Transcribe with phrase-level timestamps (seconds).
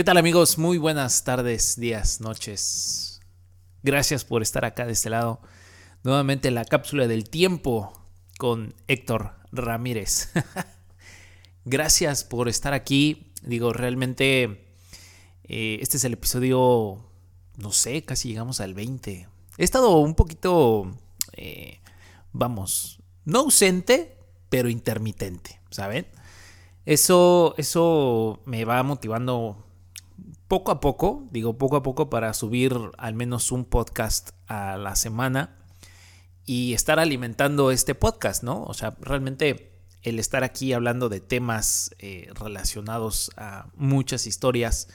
[0.00, 0.56] ¿Qué tal amigos?
[0.56, 3.20] Muy buenas tardes, días, noches.
[3.82, 5.42] Gracias por estar acá de este lado.
[6.04, 7.92] Nuevamente la cápsula del tiempo
[8.38, 10.30] con Héctor Ramírez.
[11.66, 13.34] Gracias por estar aquí.
[13.42, 14.72] Digo, realmente
[15.44, 17.04] eh, este es el episodio,
[17.58, 19.28] no sé, casi llegamos al 20.
[19.58, 20.96] He estado un poquito,
[21.34, 21.78] eh,
[22.32, 24.16] vamos, no ausente,
[24.48, 26.06] pero intermitente, ¿saben?
[26.86, 29.66] Eso, eso me va motivando
[30.50, 34.96] poco a poco, digo poco a poco para subir al menos un podcast a la
[34.96, 35.56] semana
[36.44, 38.64] y estar alimentando este podcast, ¿no?
[38.64, 44.88] O sea, realmente el estar aquí hablando de temas eh, relacionados a muchas historias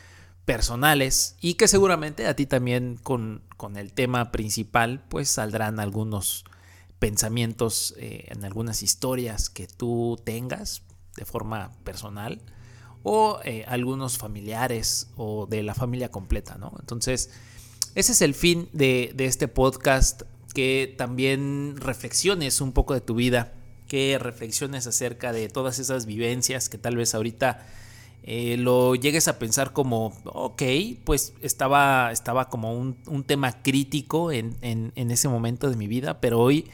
[0.44, 6.44] personales y que seguramente a ti también con, con el tema principal pues saldrán algunos
[7.00, 10.84] pensamientos eh, en algunas historias que tú tengas
[11.16, 12.42] de forma personal
[13.08, 16.74] o eh, algunos familiares o de la familia completa, ¿no?
[16.80, 17.30] Entonces,
[17.94, 20.24] ese es el fin de, este podcast,
[20.56, 23.54] que también reflexiones un poco de tu vida,
[23.88, 27.68] que reflexiones acerca de todas esas vivencias que tal vez ahorita
[28.24, 30.64] eh, lo llegues a pensar como, ok,
[31.04, 36.40] pues estaba, estaba como un, tema crítico en, en, ese momento de mi vida, pero
[36.40, 36.66] hoy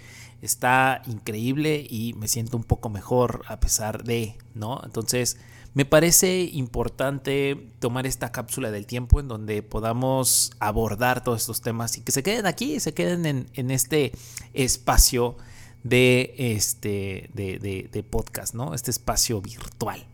[0.42, 4.80] está increíble y me siento un poco mejor a pesar de, ¿no?
[4.86, 5.38] Entonces,
[5.74, 11.98] me parece importante tomar esta cápsula del tiempo en donde podamos abordar todos estos temas
[11.98, 14.12] y que se queden aquí, se queden en, este
[14.54, 15.38] espacio
[15.84, 18.74] de, este, de, podcast, ¿no?
[18.74, 20.06] Este espacio virtual.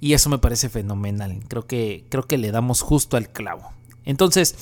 [0.00, 1.38] Y eso me parece fenomenal.
[1.48, 3.72] Creo que, creo que le damos justo al clavo.
[4.04, 4.54] Entonces,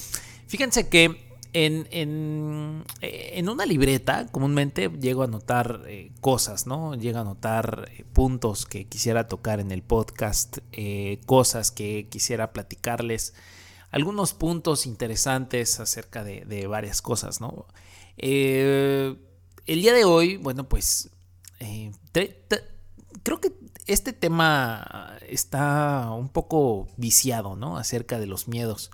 [0.49, 6.95] fíjense que en, eh, en, una libreta comúnmente llego a anotar eh, cosas, ¿no?
[6.95, 10.59] Llego a anotar eh, puntos que quisiera tocar en el podcast,
[11.27, 13.35] cosas que quisiera platicarles,
[13.91, 17.67] algunos puntos interesantes acerca de, varias cosas, ¿no?
[18.17, 19.17] el
[19.67, 21.11] día de hoy, bueno, pues
[23.23, 23.53] creo que
[23.87, 27.77] este tema está un poco viciado, ¿no?
[27.77, 28.91] Acerca de los miedos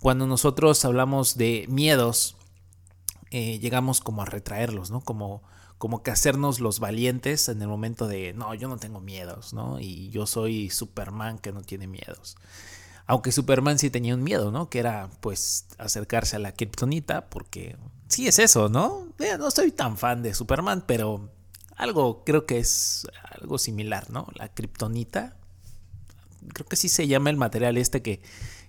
[0.00, 2.36] cuando nosotros hablamos de miedos,
[3.30, 5.00] eh, llegamos como a retraerlos, ¿no?
[5.00, 5.42] Como,
[5.76, 9.80] como que hacernos los valientes en el momento de, no, yo no tengo miedos, ¿no?
[9.80, 12.36] Y yo soy Superman que no tiene miedos.
[13.06, 14.68] Aunque Superman sí tenía un miedo, ¿no?
[14.68, 17.76] Que era, pues, acercarse a la Kryptonita, porque
[18.08, 19.08] sí es eso, ¿no?
[19.38, 21.30] no soy tan fan de Superman, pero
[21.76, 23.06] algo creo que es
[23.40, 24.28] algo similar, ¿no?
[24.34, 25.36] La Kryptonita.
[26.52, 28.20] Creo que sí se llama el material este que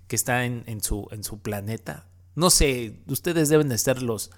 [0.10, 2.08] que está en, su, planeta.
[2.36, 4.32] No sé, ustedes deben de ser los,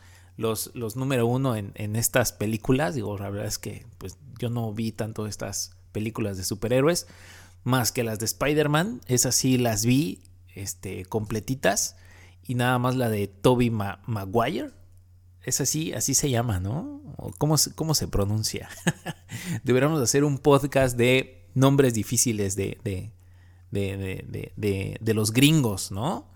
[0.96, 2.94] número uno en, estas películas.
[2.94, 7.08] Digo, la verdad es que pues, yo no vi tanto estas películas de superhéroes,
[7.64, 9.02] más que las de Spider-Man.
[9.08, 10.22] Esas sí las vi
[10.54, 11.96] este, completitas.
[12.44, 14.72] Y nada más la de Toby Maguire.
[15.44, 17.02] Es así, así se llama, ¿no?
[17.38, 18.70] ¿Cómo, se pronuncia?
[19.64, 23.12] Deberíamos hacer un podcast de nombres difíciles de,
[23.72, 26.32] los gringos, ¿no?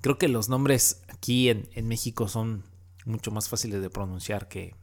[0.00, 2.64] Creo que los nombres aquí en, México son
[3.04, 4.74] mucho más fáciles de pronunciar que,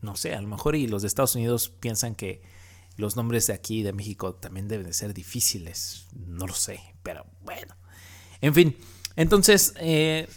[0.00, 2.42] no sé, a lo mejor y los de Estados Unidos piensan que
[2.96, 7.26] los nombres de aquí de México también deben de ser difíciles, no lo sé, pero
[7.42, 7.76] bueno.
[8.40, 8.76] En fin,
[9.14, 10.28] entonces eh,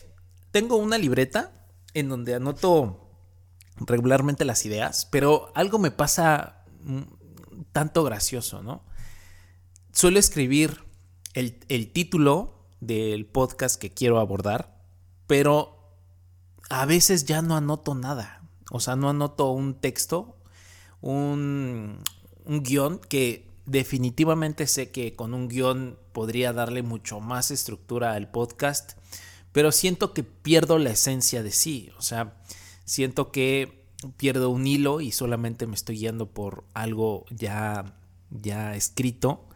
[0.51, 1.53] tengo una libreta
[1.93, 3.09] en donde anoto
[3.77, 7.01] regularmente las ideas, pero algo me pasa mm,
[7.71, 8.83] tanto gracioso, ¿no?
[9.91, 10.88] Suelo escribir
[11.34, 14.81] el, título del podcast que quiero abordar,
[15.28, 15.78] pero
[16.69, 18.44] a veces ya no anoto nada.
[18.72, 20.38] O sea, no anoto un texto,
[21.01, 22.00] un,
[22.45, 28.29] un guion que definitivamente sé que con un guion podría darle mucho más estructura al
[28.29, 28.94] podcast,
[29.51, 31.91] pero siento que pierdo la esencia de sí.
[31.97, 32.41] O sea,
[32.85, 33.85] siento que
[34.17, 37.97] pierdo un hilo y solamente me estoy guiando por algo ya,
[38.29, 39.48] ya escrito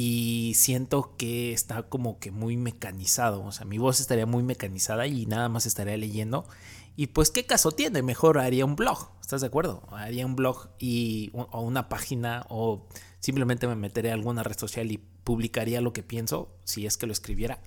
[0.00, 5.08] y siento que está como que muy mecanizado, o sea, mi voz estaría muy mecanizada
[5.08, 6.46] y nada más estaría leyendo.
[6.94, 8.02] Y pues, ¿qué caso tiene?
[8.02, 9.82] Mejor haría un blog, ¿estás de acuerdo?
[9.90, 12.86] Haría un blog y, o una página o
[13.18, 17.08] simplemente me metería a alguna red social y publicaría lo que pienso, si es que
[17.08, 17.60] lo escribiera.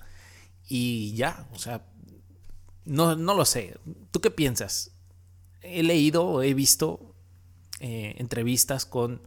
[0.66, 1.84] Y ya, o sea,
[2.86, 3.76] no, no lo sé.
[4.10, 4.92] ¿Tú qué piensas?
[5.60, 7.14] He leído, he visto
[7.80, 9.20] eh, entrevistas con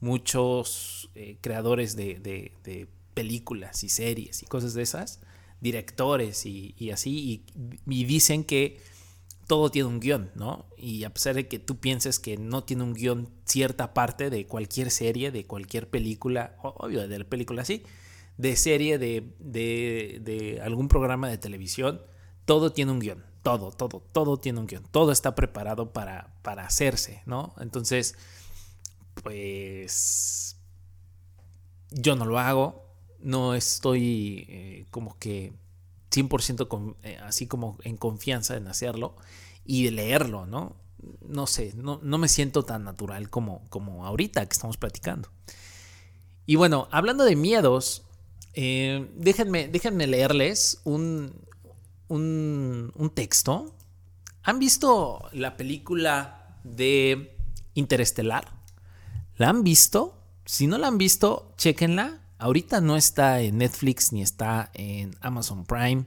[0.00, 5.20] muchos eh, creadores de, películas y series y cosas de esas,
[5.60, 7.44] directores y, así,
[7.86, 8.80] y, dicen que
[9.46, 10.66] todo tiene un guion, ¿no?
[10.78, 14.46] Y a pesar de que tú pienses que no tiene un guion cierta parte de
[14.46, 17.82] cualquier serie, de cualquier película, obvio, de la película así,
[18.38, 22.00] de serie, de, de, algún programa de televisión,
[22.46, 23.24] todo tiene un guion.
[23.42, 24.84] Todo, todo, todo tiene un guion.
[24.90, 27.54] Todo está preparado para, para hacerse, ¿no?
[27.58, 28.16] Entonces,
[29.22, 30.56] pues
[31.90, 32.86] yo no lo hago.
[33.20, 35.52] No estoy eh, como que
[36.10, 39.16] 100% eh, así como en confianza en hacerlo
[39.64, 40.76] y de leerlo, ¿no?
[41.26, 45.30] No sé, no, me siento tan natural como, como ahorita que estamos platicando.
[46.44, 48.02] Y bueno, hablando de miedos,
[48.54, 51.32] eh, déjenme, déjenme leerles un,
[52.08, 53.74] un, un texto.
[54.42, 57.36] ¿Han visto la película de
[57.74, 58.59] Interestelar?
[59.40, 60.18] ¿La han visto?
[60.44, 62.20] Si no la han visto, chequenla.
[62.36, 66.04] Ahorita no está en Netflix ni está en Amazon Prime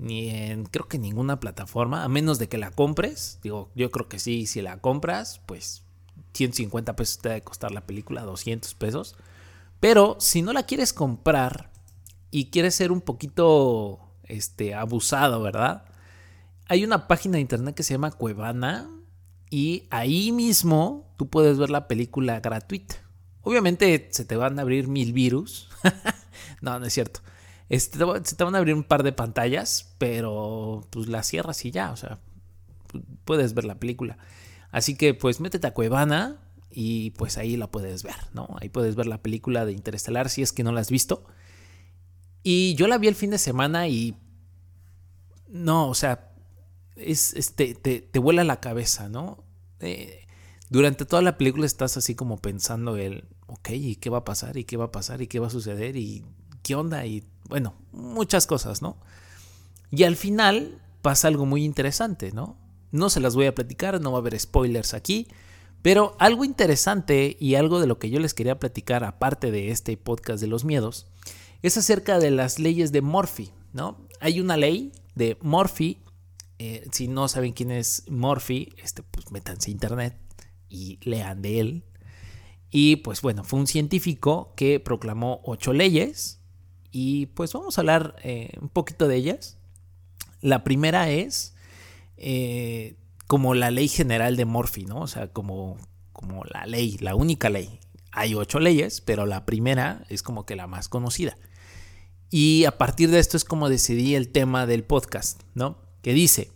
[0.00, 3.38] ni en creo que ninguna plataforma, a menos de que la compres.
[3.44, 5.84] Digo, yo creo que sí, si la compras, pues
[6.32, 9.14] 150 pesos te debe costar la película, 200 pesos.
[9.78, 11.70] Pero si no la quieres comprar
[12.32, 15.84] y quieres ser un poquito este, abusado, ¿verdad?
[16.66, 18.90] Hay una página de internet que se llama Cuevana
[19.50, 22.96] y ahí mismo tú puedes ver la película gratuita.
[23.42, 25.68] Obviamente se te van a abrir mil virus.
[26.60, 27.20] no, no es cierto.
[27.68, 31.70] Este, se te van a abrir un par de pantallas, pero pues las cierras y
[31.70, 32.20] ya, o sea,
[33.24, 34.18] puedes ver la película.
[34.70, 36.40] Así que pues métete a Cuevana
[36.70, 38.56] y pues ahí la puedes ver, ¿no?
[38.60, 41.24] Ahí puedes ver la película de Interestelar si es que no la has visto.
[42.42, 44.16] Y yo la vi el fin de semana y
[45.48, 46.32] no, o sea,
[46.96, 49.44] es, este, te, te vuela la cabeza, ¿no?
[49.80, 50.26] Eh,
[50.68, 54.56] durante toda la película estás así como pensando el, ok, ¿y qué va a pasar?
[54.56, 55.22] ¿Y qué va a pasar?
[55.22, 55.96] ¿Y qué va a suceder?
[55.96, 56.24] ¿Y
[56.62, 57.06] qué onda?
[57.06, 58.96] Y bueno, muchas cosas, ¿no?
[59.90, 62.56] Y al final pasa algo muy interesante, ¿no?
[62.90, 65.28] No se las voy a platicar, no va a haber spoilers aquí,
[65.82, 69.96] pero algo interesante y algo de lo que yo les quería platicar, aparte de este
[69.96, 71.06] podcast de los miedos,
[71.62, 73.98] es acerca de las leyes de Murphy, ¿no?
[74.20, 75.98] Hay una ley de Murphy,
[76.58, 80.18] eh, si no saben quién es Murphy, este, pues métanse a internet
[80.68, 81.84] y lean de él,
[82.70, 86.40] y pues bueno, fue un científico que proclamó ocho leyes
[86.90, 89.58] y pues vamos a hablar eh, un poquito de ellas.
[90.40, 91.54] La primera es
[92.16, 95.00] eh, como la ley general de Murphy, ¿no?
[95.00, 95.76] O sea, como,
[96.12, 97.80] como la ley, la única ley.
[98.12, 101.38] Hay ocho leyes, pero la primera es como que la más conocida.
[102.30, 105.85] Y a partir de esto es como decidí el tema del podcast, ¿no?
[106.06, 106.52] Que dice,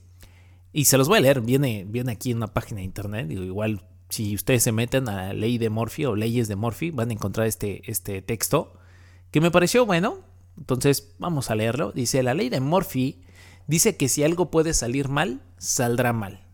[0.73, 3.82] y se los voy a leer, viene, viene aquí en una página de internet, igual
[4.08, 7.14] si ustedes se meten a la ley de Murphy o leyes de Murphy, van a
[7.14, 8.75] encontrar este, este texto
[9.32, 10.20] que me pareció bueno.
[10.56, 11.91] Entonces vamos a leerlo.
[11.91, 13.25] Dice, la ley de Murphy
[13.67, 16.47] dice que si algo puede salir mal, saldrá mal.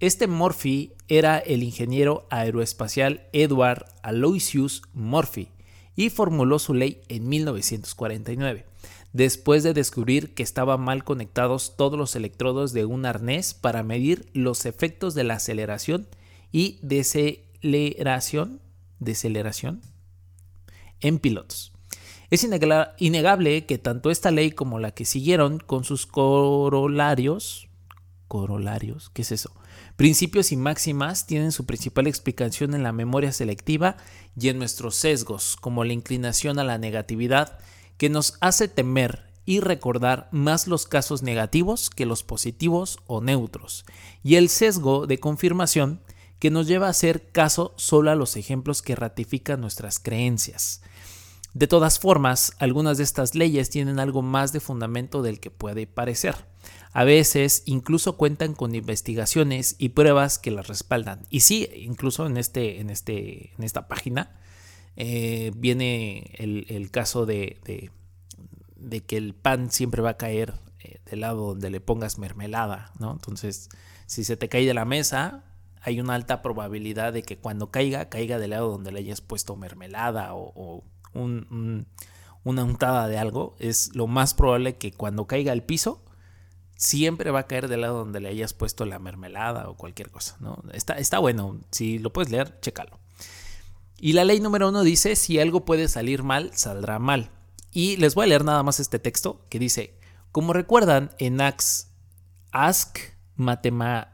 [0.00, 5.50] Este Murphy era el ingeniero aeroespacial Edward Aloysius Murphy
[5.96, 8.64] y formuló su ley en 1949,
[9.14, 14.28] después de descubrir que estaban mal conectados todos los electrodos de un arnés para medir
[14.34, 16.08] los efectos de la aceleración
[16.50, 18.60] y deceleración,
[18.98, 19.80] deceleración
[21.00, 21.72] en pilotos.
[22.30, 22.44] Es
[22.98, 27.68] innegable que tanto esta ley como la que siguieron con sus corolarios,
[28.26, 29.52] corolarios, ¿qué es eso?
[29.94, 33.96] Principios y máximas tienen su principal explicación en la memoria selectiva
[34.36, 37.60] y en nuestros sesgos, como la inclinación a la negatividad,
[37.96, 43.84] que nos hace temer y recordar más los casos negativos que los positivos o neutros,
[44.22, 46.00] y el sesgo de confirmación,
[46.38, 50.82] que nos lleva a hacer caso solo a los ejemplos que ratifican nuestras creencias.
[51.54, 55.86] De todas formas, algunas de estas leyes tienen algo más de fundamento del que puede
[55.86, 56.34] parecer.
[56.92, 61.26] A veces incluso cuentan con investigaciones y pruebas que las respaldan.
[61.30, 64.36] Y sí, incluso en, este, en, este, en esta página
[64.96, 67.90] eh, viene el, caso de,
[69.06, 73.12] que el pan siempre va a caer eh, del lado donde le pongas mermelada, ¿no?
[73.12, 73.68] Entonces,
[74.06, 75.44] si se te cae de la mesa,
[75.80, 79.56] hay una alta probabilidad de que cuando caiga, caiga del lado donde le hayas puesto
[79.56, 83.54] mermelada o, una untada de algo.
[83.58, 86.02] Es lo más probable que cuando caiga al piso,
[86.76, 90.36] siempre va a caer del lado donde le hayas puesto la mermelada o cualquier cosa.
[90.40, 90.62] ¿no?
[90.72, 92.98] Está, está bueno, si lo puedes leer, chécalo.
[93.98, 97.30] Y la ley número uno dice, si algo puede salir mal, saldrá mal.
[97.72, 99.98] Y les voy a leer nada más este texto que dice,
[100.32, 101.88] como recuerdan en Ask,
[102.52, 102.98] Ask
[103.36, 104.12] Matema,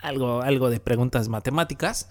[0.00, 2.08] algo, algo de preguntas matemáticas,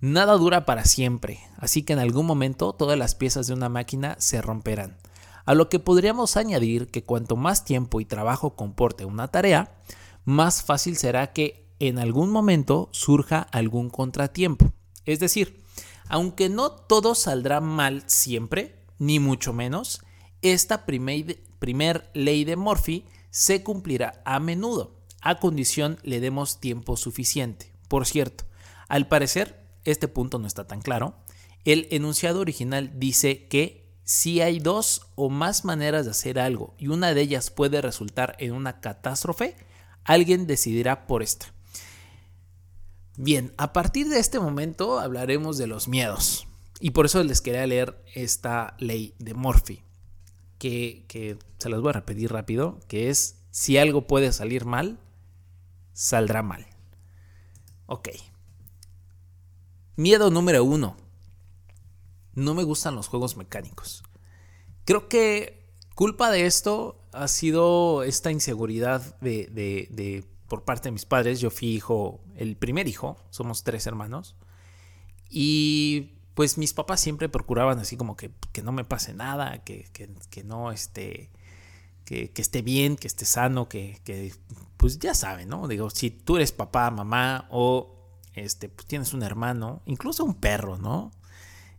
[0.00, 4.16] nada dura para siempre, así que en algún momento todas las piezas de una máquina
[4.18, 4.96] se romperán.
[5.44, 9.72] A lo que podríamos añadir que cuanto más tiempo y trabajo comporte una tarea,
[10.24, 14.72] más fácil será que en algún momento surja algún contratiempo.
[15.06, 15.60] Es decir,
[16.10, 20.02] aunque no todo saldrá mal siempre, ni mucho menos,
[20.42, 27.72] esta primer, ley de Murphy se cumplirá a menudo, a condición le demos tiempo suficiente.
[27.86, 28.44] Por cierto,
[28.88, 31.14] al parecer, este punto no está tan claro.
[31.64, 36.88] El enunciado original dice que si hay dos o más maneras de hacer algo y
[36.88, 39.56] una de ellas puede resultar en una catástrofe,
[40.02, 41.54] alguien decidirá por esta.
[43.22, 46.48] Bien, a partir de este momento hablaremos de los miedos.
[46.80, 49.82] Y por eso les quería leer esta ley de Murphy,
[50.56, 54.98] que, que se las voy a repetir rápido, que es si algo puede salir mal,
[55.92, 56.66] saldrá mal.
[57.84, 58.08] Ok.
[59.96, 60.96] Miedo número uno.
[62.32, 64.02] No me gustan los juegos mecánicos.
[64.86, 69.46] Creo que culpa de esto ha sido esta inseguridad de,
[69.90, 71.40] de, por parte de mis padres.
[71.40, 74.36] Yo fui hijo, el primer hijo, somos tres hermanos.
[75.30, 79.86] Y pues mis papás siempre procuraban así como que, que no me pase nada, que,
[79.92, 81.30] que, no esté,
[82.04, 84.34] que, esté bien, que esté sano, que,
[84.76, 85.68] pues ya saben, ¿no?
[85.68, 87.96] Digo, si tú eres papá, mamá o
[88.34, 91.12] este, pues tienes un hermano, incluso un perro, ¿no?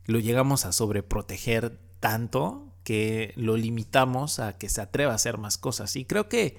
[0.06, 5.58] Lo llegamos a sobreproteger tanto que lo limitamos a que se atreva a hacer más
[5.58, 5.96] cosas.
[5.98, 6.58] Y creo que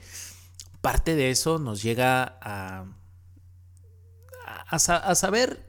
[0.83, 2.85] parte de eso nos llega a,
[4.69, 5.67] a, saber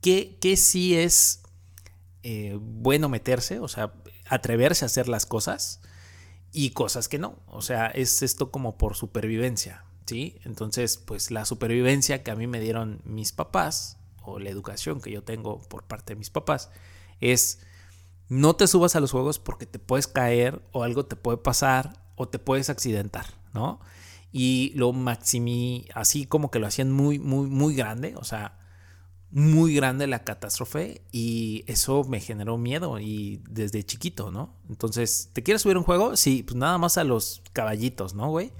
[0.00, 1.42] qué, sí es
[2.24, 3.94] eh, bueno meterse, o sea,
[4.26, 5.80] atreverse a hacer las cosas
[6.50, 7.38] y cosas que no.
[7.46, 9.84] O sea, es esto como por supervivencia.
[10.06, 10.40] ¿sí?
[10.44, 15.10] Entonces, pues la supervivencia que a mí me dieron mis papás, o la educación que
[15.10, 16.70] yo tengo por parte de mis papás,
[17.20, 17.60] es
[18.28, 22.00] no te subas a los juegos porque te puedes caer o algo te puede pasar
[22.16, 23.80] o te puedes accidentar, ¿no?
[24.32, 28.58] Y lo maximí, así como que lo hacían muy, muy, muy grande, o sea,
[29.30, 34.56] muy grande la catástrofe y eso me generó miedo y desde chiquito, ¿no?
[34.68, 36.16] Entonces, ¿te quieres subir un juego?
[36.16, 38.52] Sí, pues nada más a los caballitos, ¿no, güey?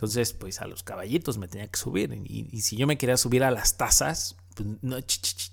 [0.00, 2.10] Entonces, pues a los caballitos me tenía que subir.
[2.24, 4.96] Y, si yo me quería subir a las tazas, pues no,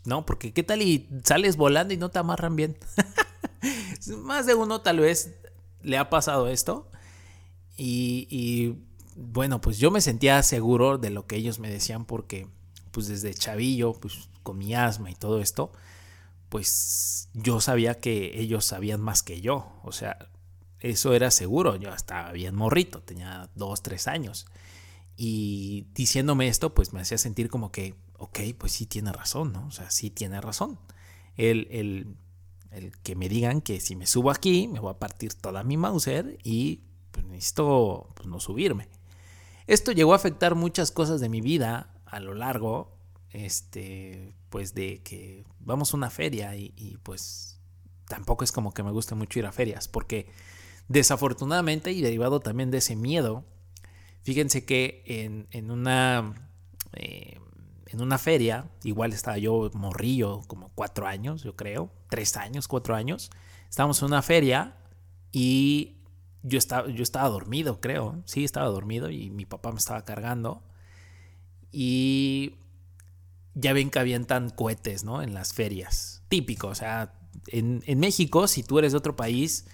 [0.05, 2.77] no, porque ¿qué tal y sales volando y no te amarran bien?
[4.23, 5.35] Más de uno tal vez
[5.81, 6.89] le ha pasado esto.
[7.77, 8.75] Y,
[9.17, 12.47] bueno, pues yo me sentía seguro de lo que ellos me decían porque
[12.91, 15.71] pues desde chavillo, pues con mi asma y todo esto,
[16.49, 19.71] pues yo sabía que ellos sabían más que yo.
[19.83, 20.29] O sea,
[20.79, 24.45] eso era seguro, yo estaba bien morrito, tenía dos, tres años.
[25.15, 29.65] Y diciéndome esto, pues me hacía sentir como que, ok, pues sí tiene razón, ¿no?
[29.67, 30.79] O sea, sí tiene razón.
[31.35, 32.15] El, el,
[32.71, 35.75] el que me digan que si me subo aquí, me voy a partir toda mi
[35.75, 36.81] Mauser y
[37.11, 38.87] pues necesito pues, no subirme.
[39.67, 42.97] Esto llegó a afectar muchas cosas de mi vida a lo largo,
[43.31, 47.59] este, pues de que vamos a una feria y, pues
[48.07, 50.31] tampoco es como que me guste mucho ir a ferias, porque
[50.89, 53.43] Desafortunadamente, y derivado también de ese miedo,
[54.23, 55.03] fíjense que
[55.51, 56.33] en, una,
[56.93, 57.39] eh,
[57.87, 62.95] en una feria, igual estaba yo morrillo, como cuatro años, yo creo, tres años, cuatro
[62.95, 63.31] años,
[63.69, 64.77] estábamos en una feria
[65.33, 65.96] y
[66.47, 70.63] yo estaba, yo estaba dormido, creo, sí, estaba dormido y mi papá me estaba cargando
[71.71, 72.55] y
[73.53, 75.21] ya ven que avientan cohetes, ¿no?
[75.21, 76.23] En las ferias.
[76.29, 77.13] Típico, o sea,
[77.47, 79.65] en, en México, si tú eres de otro país,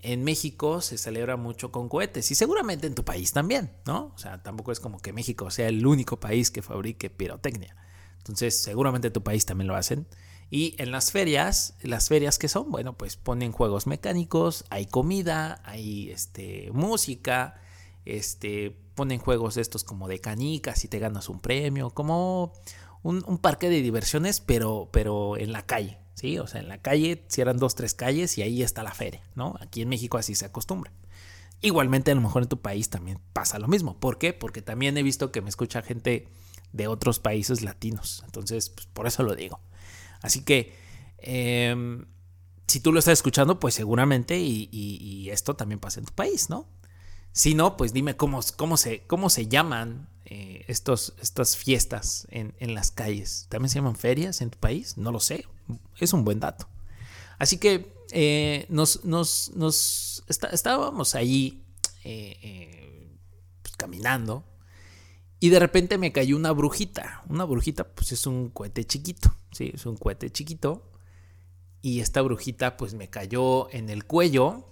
[0.00, 4.12] en México se celebra mucho con cohetes y seguramente en tu país también, ¿no?
[4.14, 7.76] O sea, tampoco es como que México sea el único país que fabrique pirotecnia.
[8.18, 10.06] Entonces, seguramente en tu país también lo hacen.
[10.50, 15.60] Y en las ferias, las ferias que son, bueno, pues ponen juegos mecánicos, hay comida,
[15.64, 17.60] hay este, música,
[18.06, 22.54] este, ponen juegos estos como de canicas y te ganas un premio, como
[23.02, 26.38] un, parque de diversiones, pero, pero en la calle, ¿sí?
[26.38, 29.54] O sea, en la calle cierran dos, tres calles y ahí está la feria, ¿no?
[29.60, 30.92] Aquí en México así se acostumbra.
[31.60, 33.98] Igualmente, a lo mejor en tu país también pasa lo mismo.
[33.98, 34.32] ¿Por qué?
[34.32, 36.28] Porque también he visto que me escucha gente
[36.72, 38.22] de otros países latinos.
[38.26, 39.60] Entonces, pues, por eso lo digo.
[40.20, 40.74] Así que,
[41.18, 42.06] em,
[42.66, 46.66] si tú lo estás escuchando, pues seguramente y, esto también pasa en tu país, ¿no?
[47.32, 53.46] Si no, pues dime cómo, se, llaman eh, estos, estas fiestas en, las calles.
[53.48, 54.96] ¿También se llaman ferias en tu país?
[54.96, 55.46] No lo sé
[55.98, 56.68] es un buen dato.
[57.38, 61.64] Así que eh, nos, nos, estábamos ahí
[62.04, 63.18] eh, eh,
[63.62, 64.44] pues, caminando
[65.40, 67.22] y de repente me cayó una brujita.
[67.28, 69.72] Una brujita pues es un cohete chiquito, ¿sí?
[69.74, 70.90] Es un cohete chiquito.
[71.80, 74.64] Y esta brujita pues me cayó en el cuello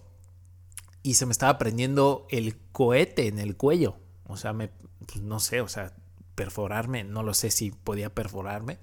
[1.02, 3.97] y se me estaba prendiendo el cohete en el cuello.
[4.26, 4.68] O sea, me,
[5.06, 5.95] pues, no sé, o sea,
[6.35, 8.78] perforarme, no lo sé si podía perforarme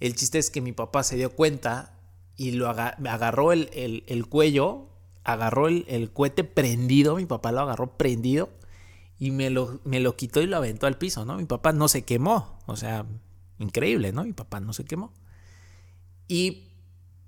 [0.00, 1.94] el chiste es que mi papá se dio cuenta
[2.36, 4.88] y lo agarró el, el, cuello,
[5.24, 8.50] agarró el, el, cohete prendido, mi papá lo agarró prendido
[9.18, 11.36] y me lo, me lo quitó y lo aventó al piso, ¿no?
[11.36, 13.06] Mi papá no se quemó, o sea,
[13.58, 14.24] increíble, ¿no?
[14.24, 15.12] Mi papá no se quemó.
[16.28, 16.72] Y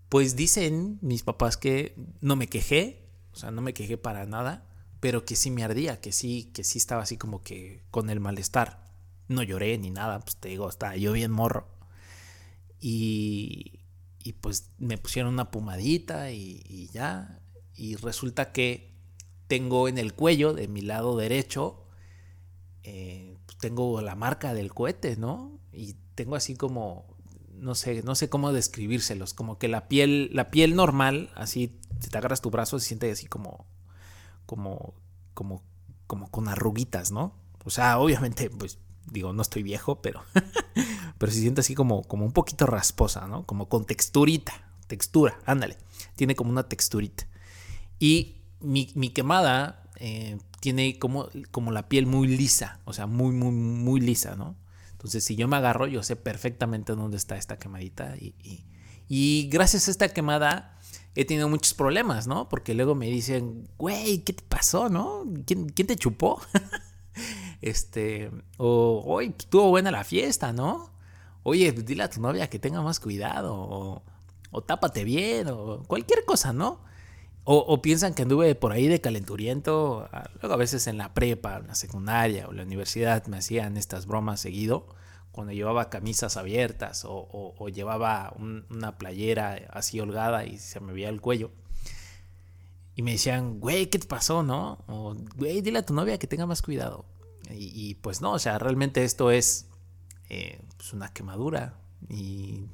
[0.09, 4.67] pues dicen mis papás que no me quejé, o sea, no me quejé para nada,
[5.01, 8.21] pero que sí me ardía, que sí, que sí estaba así como que con el
[8.21, 8.89] malestar.
[9.29, 11.69] No lloré ni nada, pues te digo, estaba yo bien morro.
[12.81, 13.81] Y,
[14.23, 17.41] y pues me pusieron una pumadita y, ya.
[17.75, 18.93] Y resulta que
[19.47, 21.87] tengo en el cuello de mi lado derecho,
[22.83, 25.59] eh, pues tengo la marca del cohete, ¿no?
[25.73, 27.07] Y tengo así como,
[27.55, 32.11] no sé, no sé cómo describírselos, como que la piel, la piel normal, así, si
[32.11, 33.67] te agarras tu brazo, se siente así como,
[34.45, 34.95] como,
[35.33, 35.63] como,
[36.09, 37.37] como con arruguitas, ¿no?
[37.65, 40.25] O sea, obviamente, pues digo, no estoy viejo, pero,
[41.19, 43.47] pero se siente así como, como un poquito rasposa, ¿no?
[43.47, 45.79] Como con texturita, textura, ándale,
[46.17, 47.29] tiene como una texturita.
[48.01, 53.53] Y mi, quemada eh, tiene como, como la piel muy lisa, o sea, muy, muy,
[53.53, 54.57] muy lisa, ¿no?
[55.09, 58.15] Entonces, si yo me agarro, yo sé perfectamente dónde está esta quemadita.
[59.09, 60.79] Y, gracias a esta quemada
[61.15, 62.51] he tenido muchos problemas, ¿no?
[62.51, 65.25] Porque luego me dicen, güey, ¿qué te pasó, no?
[65.47, 66.43] ¿Quién, quién te chupó?
[67.61, 70.93] Este, o, oye, pues, estuvo buena la fiesta, ¿no?
[71.43, 74.05] Oye, pues, dile a tu novia que tenga más cuidado, o,
[74.53, 76.81] o tápate bien, o cualquier cosa, ¿no?
[77.51, 80.07] O, piensan que anduve por ahí de calenturiento.
[80.43, 84.05] Luego a veces en la prepa, en la secundaria o la universidad me hacían estas
[84.05, 84.87] bromas seguido.
[85.39, 91.21] Cuando llevaba camisas abiertas o, llevaba una playera así holgada y se me veía el
[91.21, 91.53] cuello.
[92.97, 94.83] Y me decían, güey, ¿qué te pasó, no?
[94.89, 97.05] O, güey, dile a tu novia que tenga más cuidado.
[97.53, 99.69] Y, pues no, o sea, realmente esto es
[100.29, 101.79] eh, pues una quemadura.
[102.09, 102.67] Y,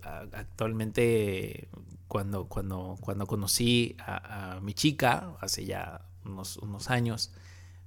[0.00, 1.68] actualmente
[2.06, 7.32] cuando, cuando, cuando conocí a, mi chica, hace ya unos, unos años,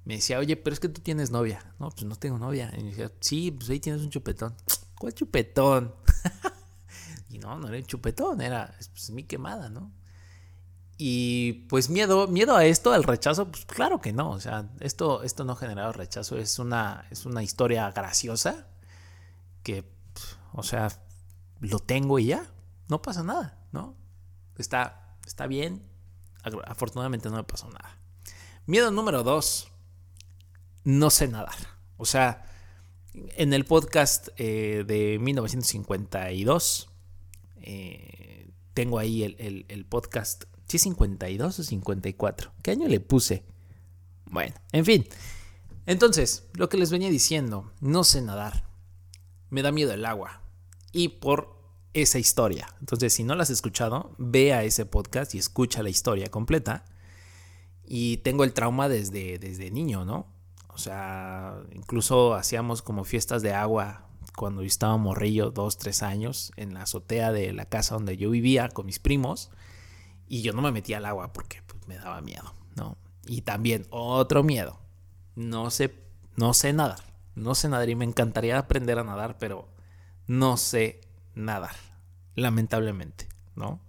[0.05, 1.73] me decía, oye, pero es que tú tienes novia.
[1.79, 2.71] No, pues no tengo novia.
[2.77, 4.55] Y me decía, sí, pues ahí tienes un chupetón.
[4.99, 5.95] ¿Cuál chupetón?
[7.29, 9.91] y no, no era un chupetón, era pues, mi quemada, ¿no?
[10.97, 14.29] Y pues miedo, miedo a esto, al rechazo, pues claro que no.
[14.29, 16.37] O sea, esto, esto no ha generado rechazo.
[16.37, 18.67] Es una, es una historia graciosa
[19.63, 19.91] que,
[20.53, 20.89] o sea,
[21.59, 22.45] lo tengo y ya.
[22.87, 23.95] No pasa nada, ¿no?
[24.57, 25.83] Está, está bien.
[26.67, 27.97] Afortunadamente no me pasó nada.
[28.67, 29.71] Miedo número dos.
[30.85, 31.57] No sé nadar.
[31.97, 32.45] O sea,
[33.13, 36.89] en el podcast eh, de 1952,
[37.57, 42.51] eh, tengo ahí el, el podcast ¿Sí 52 o 54?
[42.63, 43.43] ¿Qué año le puse?
[44.25, 45.07] Bueno, en fin.
[45.85, 48.67] Entonces, lo que les venía diciendo, no sé nadar.
[49.49, 50.41] Me da miedo el agua.
[50.91, 51.55] Y por
[51.93, 52.67] esa historia.
[52.79, 56.85] Entonces, si no la has escuchado, ve a ese podcast y escucha la historia completa.
[57.83, 60.34] Y tengo el trauma desde, desde niño, ¿no?
[60.75, 66.51] O sea, incluso hacíamos como fiestas de agua cuando yo estaba morrillo, dos, tres años,
[66.57, 69.51] en la azotea de la casa donde yo vivía con mis primos.
[70.27, 72.97] Y yo no me metía al agua porque pues, me daba miedo, ¿no?
[73.25, 74.81] Y también otro miedo.
[75.35, 75.95] No sé,
[76.35, 76.99] no sé nadar.
[77.35, 79.69] No sé nadar y me encantaría aprender a nadar, pero
[80.27, 80.99] no sé
[81.35, 81.77] nadar.
[82.35, 83.79] Lamentablemente, ¿no?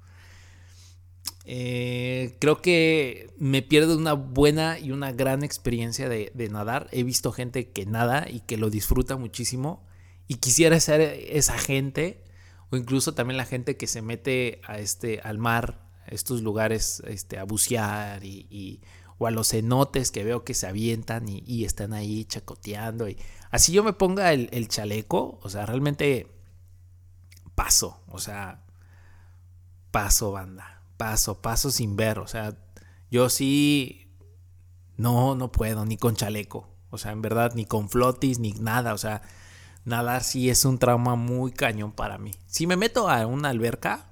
[1.48, 6.88] Eh, creo que me pierdo una buena y una gran experiencia de, nadar.
[6.90, 9.86] He visto gente que nada y que lo disfruta muchísimo.
[10.26, 12.24] Y quisiera ser esa gente.
[12.70, 17.38] O incluso también la gente que se mete a este, al mar estos lugares este,
[17.38, 18.80] a bucear y,
[19.18, 23.08] o a los cenotes que veo que se avientan y, están ahí chacoteando.
[23.08, 23.18] Y
[23.50, 26.28] así yo me ponga el, chaleco, o sea, realmente
[27.54, 28.64] paso, o sea,
[29.90, 32.56] paso, banda, paso, paso sin ver, o sea,
[33.10, 34.12] yo sí,
[34.96, 38.94] no, no puedo, ni con chaleco, o sea, en verdad, ni con flotis, ni nada,
[38.94, 39.22] o sea,
[39.84, 42.32] nadar sí es un trauma muy cañón para mí.
[42.46, 44.10] Si me meto a una alberca,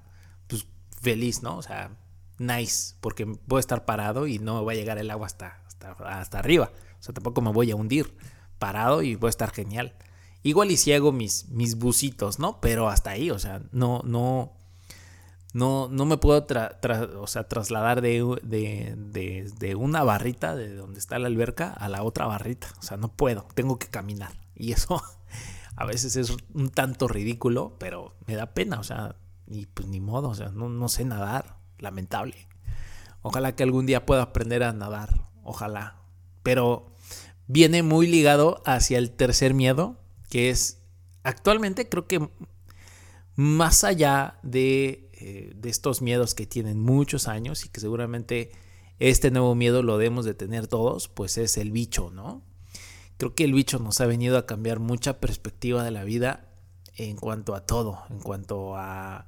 [1.04, 1.56] feliz, ¿no?
[1.56, 1.96] O sea,
[2.38, 5.62] nice, porque a estar parado y no me va a llegar el agua hasta,
[6.04, 6.72] hasta, arriba.
[6.98, 8.16] O sea, tampoco me voy a hundir
[8.58, 9.94] parado y voy a estar genial.
[10.42, 12.60] Igual y si hago mis, mis bucitos, ¿no?
[12.60, 14.56] Pero hasta ahí, o sea, no, no,
[15.54, 16.44] no, no me puedo
[17.20, 22.02] o sea, trasladar de, de, de, una barrita de donde está la alberca a la
[22.02, 22.66] otra barrita.
[22.80, 24.32] O sea, no puedo, tengo que caminar.
[24.56, 25.00] Y eso
[25.76, 28.80] a veces es un tanto ridículo, pero me da pena.
[28.80, 29.14] O sea,
[29.46, 32.48] y pues ni modo, o sea, no, sé nadar, lamentable.
[33.22, 36.02] Ojalá que algún día pueda aprender a nadar, ojalá.
[36.42, 36.96] Pero
[37.46, 40.82] viene muy ligado hacia el tercer miedo, que es
[41.22, 42.28] actualmente creo que
[43.36, 48.52] más allá de eh, de estos miedos que tienen muchos años y que seguramente
[48.98, 52.42] este nuevo miedo lo debemos de tener todos, pues es el bicho, ¿no?
[53.16, 56.52] Creo que el bicho nos ha venido a cambiar mucha perspectiva de la vida
[56.96, 59.26] en cuanto a todo, en cuanto a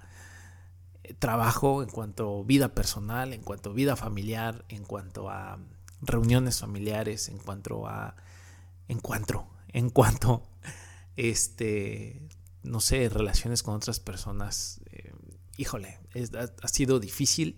[1.18, 5.58] trabajo, en cuanto a vida personal, en cuanto a vida familiar, en cuanto a
[6.02, 8.16] reuniones familiares, en cuanto a
[8.88, 10.42] en cuanto en cuanto
[11.16, 12.28] este
[12.66, 14.80] no sé, relaciones con otras personas.
[15.56, 15.98] Híjole,
[16.62, 17.56] ha, sido difícil,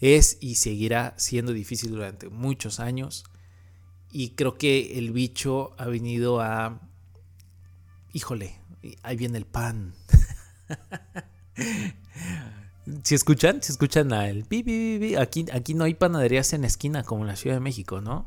[0.00, 3.24] es y seguirá siendo difícil durante muchos años.
[4.10, 6.80] Y creo que el bicho ha venido a...
[8.12, 8.60] Híjole,
[9.02, 9.94] ahí viene el pan.
[13.02, 14.46] si escuchan, si escuchan a el
[15.18, 18.26] aquí, aquí no hay panaderías en la esquina como en la Ciudad de México, ¿no?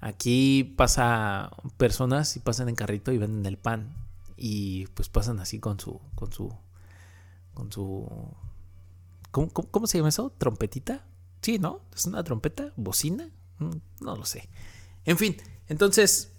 [0.00, 3.94] Aquí pasa personas y pasan en carrito y venden el pan
[4.36, 6.52] y pues pasan así con su con su
[7.54, 8.34] con su
[9.30, 10.30] ¿cómo, se llama eso?
[10.38, 11.04] ¿Trompetita?
[11.42, 11.82] Sí, ¿no?
[11.94, 12.72] ¿Es una trompeta?
[12.76, 13.28] ¿Bocina?
[13.58, 14.48] Mm, no lo sé.
[15.04, 15.36] En fin,
[15.68, 16.32] entonces,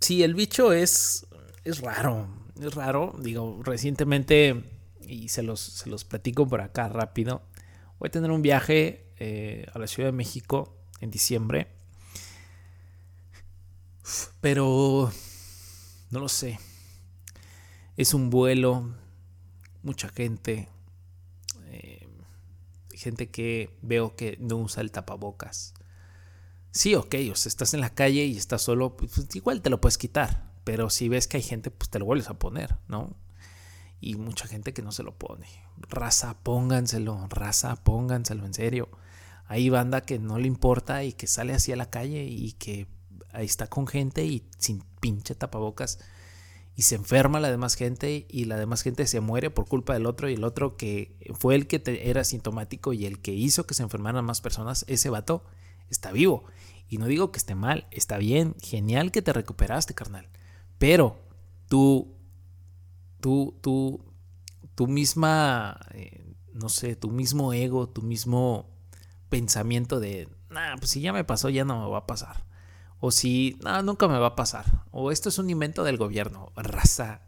[0.00, 1.26] sí, el bicho es,
[1.64, 2.28] es raro,
[2.60, 3.14] es raro.
[3.18, 4.64] Digo, recientemente,
[5.00, 7.42] y se los, se los platico por acá rápido,
[7.98, 11.68] voy a tener un viaje eh, a la Ciudad de México en diciembre.
[14.40, 15.10] Pero,
[16.10, 16.58] no lo sé.
[17.96, 18.94] Es un vuelo,
[19.82, 20.68] mucha gente,
[21.66, 22.08] eh,
[22.92, 25.74] gente que veo que no usa el tapabocas.
[26.70, 29.70] Sí, ok, o sea, estás en la calle y estás solo, pues, pues igual te
[29.70, 32.78] lo puedes quitar, pero si ves que hay gente, pues te lo vuelves a poner,
[32.88, 33.14] ¿no?
[34.00, 35.46] Y mucha gente que no se lo pone.
[35.76, 38.88] Raza, pónganselo, raza, pónganselo, en serio.
[39.46, 42.88] Hay banda que no le importa y que sale así a la calle y que
[43.32, 45.98] ahí está con gente y sin pinche tapabocas
[46.74, 50.06] y se enferma la demás gente y la demás gente se muere por culpa del
[50.06, 53.74] otro y el otro que fue el que era sintomático y el que hizo que
[53.74, 55.44] se enfermaran más personas, ese vato
[55.90, 56.44] está vivo.
[56.88, 60.28] Y no digo que esté mal, está bien, genial que te recuperaste, carnal.
[60.78, 61.22] Pero
[61.68, 62.16] tú,
[63.20, 64.04] tú, tú,
[64.74, 68.70] tú misma, eh, no sé, tu mismo ego, tu mismo
[69.28, 72.51] pensamiento de, nah, pues si ya me pasó, ya no me va a pasar
[73.04, 74.84] o si, no, nunca me va a pasar.
[74.92, 76.52] O esto es un invento del gobierno.
[76.54, 77.22] Raza,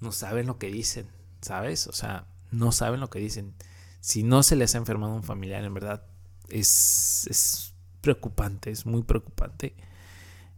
[0.00, 1.08] no saben lo que dicen,
[1.40, 1.88] ¿sabes?
[1.88, 3.56] O sea, no saben lo que dicen.
[3.98, 6.06] Si no se les ha enfermado un familiar, en verdad,
[6.48, 9.74] es, es preocupante, es muy preocupante.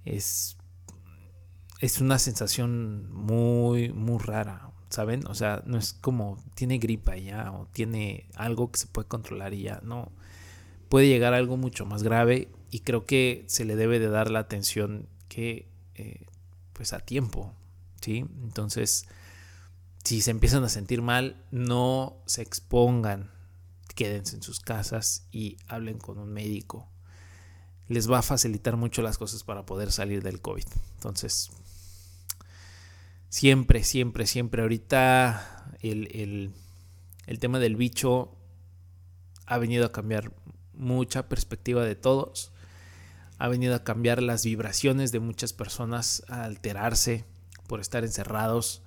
[0.05, 0.59] Es,
[1.81, 5.27] es una sensación muy, muy rara, ¿saben?
[5.27, 9.55] O sea, no es como tiene gripa ya o tiene algo que se puede controlar
[9.55, 10.13] y ya, no.
[10.91, 14.31] Puede llegar a algo mucho más grave y creo que se le debe de dar
[14.31, 16.27] la atención que eh,
[16.73, 17.55] pues a tiempo,
[18.01, 18.25] ¿sí?
[18.43, 19.07] Entonces,
[20.05, 23.31] si se empiezan a sentir mal, no se expongan,
[23.95, 26.89] quédense en sus casas y hablen con un médico.
[27.89, 30.67] Les va a facilitar mucho las cosas para poder salir del COVID.
[30.95, 31.51] Entonces,
[33.31, 36.53] siempre, siempre, siempre, ahorita el,
[37.27, 38.37] el tema del bicho
[39.47, 40.33] ha venido a cambiar
[40.75, 42.53] mucha perspectiva de todos
[43.39, 47.25] ha venido a cambiar las vibraciones de muchas personas, a alterarse
[47.67, 48.83] por estar encerrados.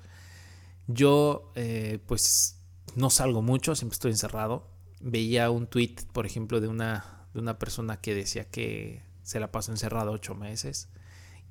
[0.87, 2.59] Yo eh, pues
[2.95, 4.69] no salgo mucho, siempre estoy encerrado.
[4.99, 9.51] Veía un tweet, por ejemplo, de una, de una persona que decía que se la
[9.51, 10.89] pasó encerrado ocho meses,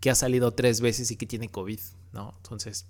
[0.01, 1.81] que ha salido tres veces y que tiene COVID,
[2.13, 2.35] ¿no?
[2.37, 2.87] Entonces,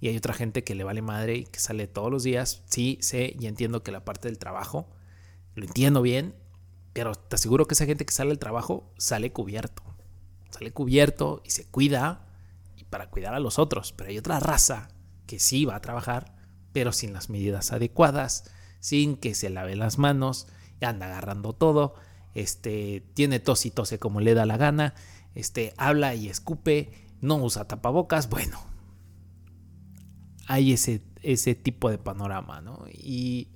[0.00, 2.62] y hay otra gente que le vale madre y que sale todos los días.
[2.66, 4.88] Sí, sé y entiendo que la parte del trabajo,
[5.54, 6.34] lo entiendo bien,
[6.92, 9.82] pero te aseguro que esa gente que sale al trabajo sale cubierto.
[10.50, 12.26] Sale cubierto y se cuida
[12.76, 13.92] y para cuidar a los otros.
[13.92, 14.88] Pero hay otra raza
[15.26, 16.34] que sí va a trabajar,
[16.72, 20.48] pero sin las medidas adecuadas, sin que se lave las manos,
[20.80, 21.94] anda agarrando todo,
[22.34, 24.94] este, tiene tos y tose como le da la gana,
[25.34, 28.58] este, habla y escupe, no usa tapabocas, bueno,
[30.46, 32.84] hay ese, ese tipo de panorama, ¿no?
[32.90, 33.48] Y...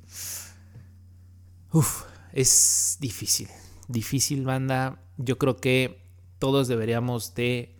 [1.72, 3.48] Uf, es difícil.
[3.88, 5.02] Difícil, banda.
[5.18, 6.02] Yo creo que
[6.38, 7.76] todos deberíamos de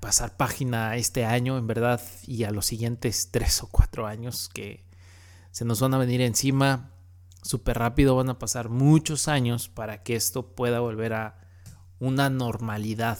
[0.00, 4.84] pasar página este año, en verdad, y a los siguientes tres o cuatro años que
[5.52, 6.92] se nos van a venir encima
[7.42, 8.16] súper rápido.
[8.16, 11.38] Van a pasar muchos años para que esto pueda volver a
[11.98, 13.18] una normalidad.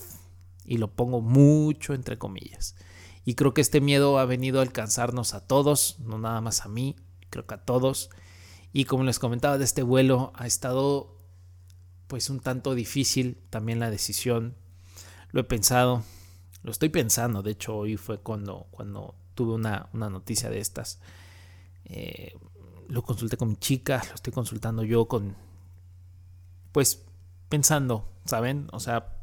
[0.64, 2.76] Y lo pongo mucho entre comillas.
[3.24, 6.68] Y creo que este miedo ha venido a alcanzarnos a todos, no nada más a
[6.68, 6.96] mí,
[7.28, 8.10] creo que a todos.
[8.72, 11.16] Y como les comentaba de este vuelo, ha estado
[12.06, 14.56] pues un tanto difícil también la decisión.
[15.32, 16.02] Lo he pensado,
[16.62, 21.00] lo estoy pensando, de hecho hoy fue cuando, cuando tuve una, noticia de estas.
[21.84, 22.34] Eh,
[22.88, 25.36] lo consulté con mi chica, lo estoy consultando yo con,
[26.72, 27.04] pues,
[27.48, 28.68] pensando, ¿saben?
[28.72, 29.16] O sea,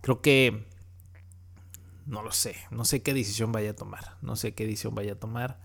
[0.00, 0.66] creo que,
[2.06, 5.12] no lo sé, no sé qué decisión vaya a tomar, no sé qué decisión vaya
[5.12, 5.63] a tomar.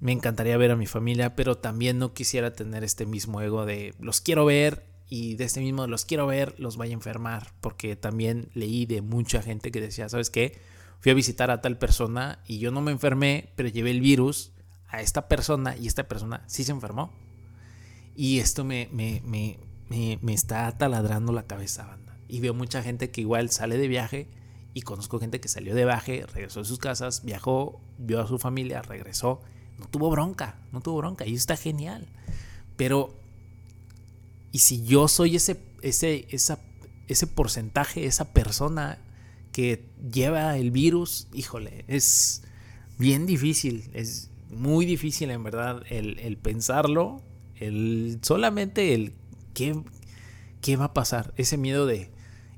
[0.00, 3.94] Me encantaría ver a mi familia, pero también no quisiera tener este mismo ego de
[3.98, 7.96] los quiero ver y de este mismo los quiero ver, los vaya a enfermar, porque
[7.96, 10.60] también leí de mucha gente que decía, ¿sabes qué?
[11.00, 14.52] Fui a visitar a tal persona y yo no me enfermé, pero llevé el virus
[14.88, 17.12] a esta persona y esta persona sí se enfermó.
[18.14, 19.58] Y esto me, me, me,
[20.20, 22.18] me, está taladrando la cabeza, banda.
[22.26, 24.28] Y veo mucha gente que igual sale de viaje
[24.74, 28.38] y conozco gente que salió de viaje, regresó a sus casas, viajó, vio a su
[28.38, 29.40] familia, regresó.
[29.78, 32.08] No tuvo bronca, no tuvo bronca y está genial.
[32.76, 33.14] Pero,
[34.52, 36.58] ¿y si yo soy ese, ese, esa,
[37.06, 38.98] ese porcentaje, esa persona
[39.52, 41.28] que lleva el virus?
[41.32, 42.42] Híjole, es
[42.98, 47.22] bien difícil, es muy difícil en verdad el, el pensarlo,
[47.56, 49.12] el solamente el
[49.54, 49.80] qué,
[50.60, 52.10] qué va a pasar, ese miedo de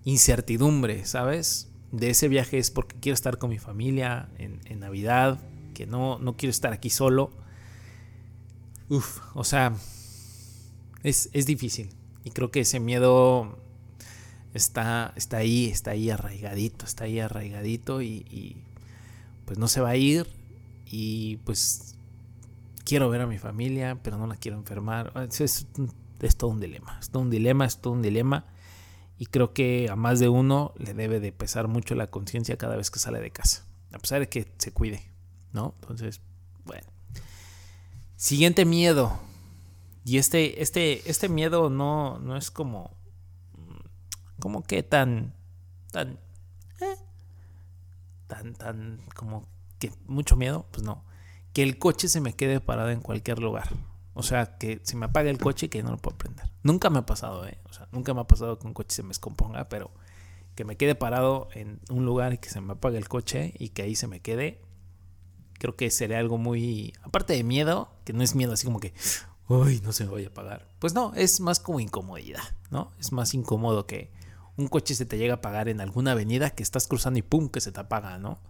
[0.04, 1.68] incertidumbre, ¿sabes?
[1.92, 5.40] De ese viaje es porque quiero estar con mi familia en, en Navidad,
[5.87, 7.31] no, no quiero estar aquí solo.
[8.88, 9.75] Uf, o sea,
[11.03, 11.90] es, es difícil.
[12.25, 13.59] Y creo que ese miedo
[14.55, 18.64] está, está ahí, está ahí arraigadito, está ahí arraigadito y, y,
[19.45, 20.27] pues no se va a ir.
[20.87, 21.97] Y pues
[22.85, 25.12] quiero ver a mi familia, pero no la quiero enfermar.
[25.29, 25.66] Es, es,
[26.21, 28.47] es todo un dilema, es todo un dilema, es todo un dilema.
[29.19, 32.77] Y creo que a más de uno le debe de pesar mucho la conciencia cada
[32.77, 33.66] vez que sale de casa.
[33.93, 35.10] A pesar de que se cuide,
[35.53, 35.75] ¿no?
[35.81, 36.21] Entonces,
[36.65, 36.87] bueno.
[38.17, 39.19] Siguiente miedo.
[40.05, 42.97] Y este, este, este miedo no, no es como.
[44.39, 45.35] Como que tan.
[45.93, 46.19] tan.
[46.81, 46.97] Eh,
[48.27, 49.01] tan, tan.
[49.15, 50.67] como que mucho miedo.
[50.71, 51.05] Pues no.
[51.53, 53.69] Que el coche se me quede parado en cualquier lugar.
[54.15, 56.51] O sea, que se me apaga el coche y que no lo puedo prender.
[56.63, 57.59] Nunca me ha pasado, ¿eh?
[57.65, 59.91] O sea, nunca me ha pasado que un coche se me descomponga, pero
[60.55, 63.71] que me quede parado en un lugar y que se me apague el coche y
[63.71, 64.61] que ahí se me quede.
[65.61, 66.92] Creo que sería algo muy.
[67.03, 68.92] Aparte de miedo, que no es miedo así como que.
[69.46, 70.68] Uy, no se me vaya a apagar.
[70.81, 72.90] Pues no, es más como incomodidad, ¿no?
[72.99, 74.11] Es más incómodo que
[74.57, 77.49] un coche se te llega a apagar en alguna avenida que estás cruzando y pum,
[77.49, 78.40] que se te apaga, ¿no?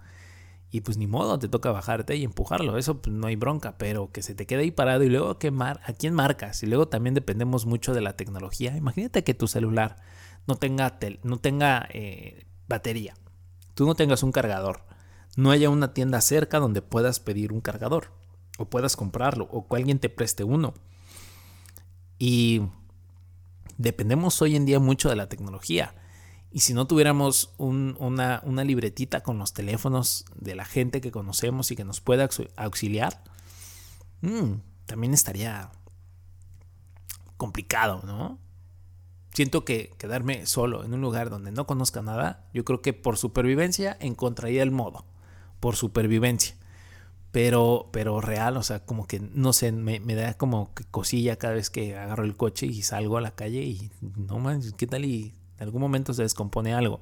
[0.71, 4.13] y pues ni modo, te toca bajarte y empujarlo, eso pues no hay bronca, pero
[4.13, 6.87] que se te quede ahí parado y luego ¿qué mar a quién marcas y luego
[6.87, 8.77] también dependemos mucho de la tecnología.
[8.77, 9.97] Imagínate que tu celular
[10.47, 13.15] no tenga, no tenga eh, batería,
[13.75, 14.85] tú no tengas un cargador,
[15.37, 18.13] no haya una tienda cerca donde puedas pedir un cargador
[18.59, 20.75] o puedas comprarlo o que alguien te preste uno.
[22.19, 22.63] Y
[23.79, 25.95] dependemos hoy en día mucho de la tecnología.
[26.53, 31.77] Y si no tuviéramos una, libretita con los teléfonos de la gente que conocemos y
[31.77, 33.23] que nos pueda auxiliar,
[34.21, 34.55] mm,
[34.87, 35.71] también estaría
[37.37, 38.39] complicado, ¿no?
[39.33, 43.17] Siento que quedarme solo en un lugar donde no conozca nada, yo creo que por
[43.17, 45.05] supervivencia encontraría el modo,
[45.61, 46.57] por supervivencia.
[47.33, 51.71] Pero, pero real, o sea, como que, no sé, me, da como cosilla cada vez
[51.71, 55.05] que agarro el coche y salgo a la calle y no manches, ¿qué tal?
[55.05, 57.01] Y en algún momento se descompone algo.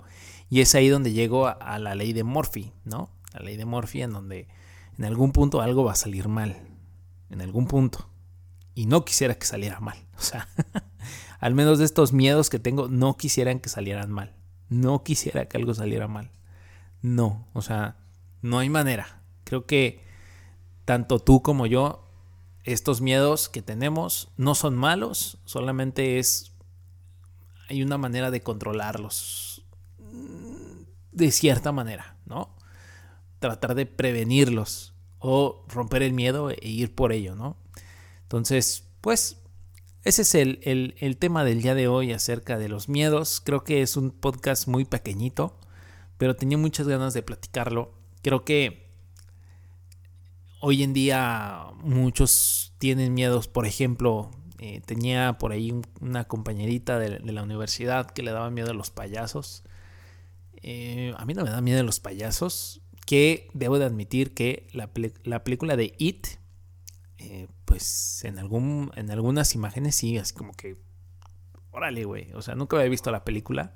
[0.51, 3.11] Y es ahí donde llego a, la ley de Murphy, ¿no?
[3.33, 4.49] La ley de Murphy en donde
[4.99, 6.57] en algún punto algo va a salir mal.
[7.31, 8.11] En algún punto.
[8.75, 9.97] Y no quisiera que saliera mal.
[10.19, 10.49] O sea,
[11.39, 14.35] al menos de estos miedos que tengo, no quisieran que salieran mal.
[14.69, 16.33] No quisiera que algo saliera mal.
[17.01, 17.97] No, o sea,
[18.43, 19.23] no hay manera.
[19.45, 20.03] Creo que
[20.85, 22.05] tanto tú como yo,
[22.65, 26.53] estos miedos que tenemos no son malos, solamente es
[27.69, 29.63] hay una manera de controlarlos
[31.19, 32.55] de cierta manera, ¿no?
[33.41, 37.57] Tratar de prevenirlos o romper el miedo e ir por ello, ¿no?
[38.23, 39.39] Entonces, pues,
[40.05, 43.41] ese es el, el, tema del día de hoy acerca de los miedos.
[43.45, 45.59] Creo que es un podcast muy pequeñito,
[46.19, 47.98] pero tenía muchas ganas de platicarlo.
[48.29, 48.87] Creo que
[50.61, 57.21] hoy en día muchos tienen miedos, por ejemplo, eh, tenía por ahí una compañerita de,
[57.21, 59.65] la universidad que le daba miedo a los payasos.
[60.57, 62.83] Eh, a mí no me da miedo a los payasos.
[63.07, 66.27] Que debo de admitir que la, película de It,
[67.17, 70.77] eh, pues en, algún, en algunas imágenes sí, así como que,
[71.71, 72.31] órale, güey.
[72.35, 73.73] O sea, nunca había visto la película.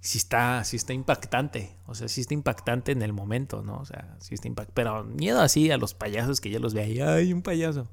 [0.00, 1.76] Sí está, sí está impactante.
[1.86, 3.78] O sea, sí está impactante en el momento, ¿no?
[3.78, 4.72] O sea, sí está impactante.
[4.74, 7.00] Pero miedo así a los payasos que ya los ve ahí.
[7.00, 7.88] ¡Ay, un payaso!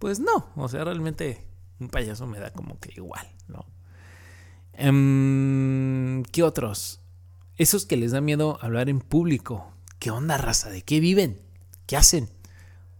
[0.00, 1.46] Pues no, o sea, realmente
[1.78, 3.64] un payaso me da como que igual, ¿no?
[4.72, 7.00] Em, ¿Qué otros?
[7.56, 9.72] Esos que les da miedo hablar en público.
[9.98, 10.70] ¿Qué onda, raza?
[10.70, 11.40] ¿De qué viven?
[11.86, 12.30] ¿Qué hacen?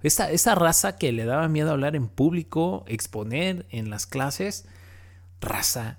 [0.03, 4.67] Esa, esa raza que le daba miedo hablar en público, exponer en las clases,
[5.41, 5.99] raza,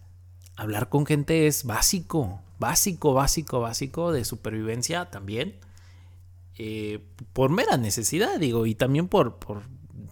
[0.56, 5.60] hablar con gente es básico, básico, básico, básico de supervivencia también.
[6.58, 9.64] Eh, por mera necesidad, digo, y también por, por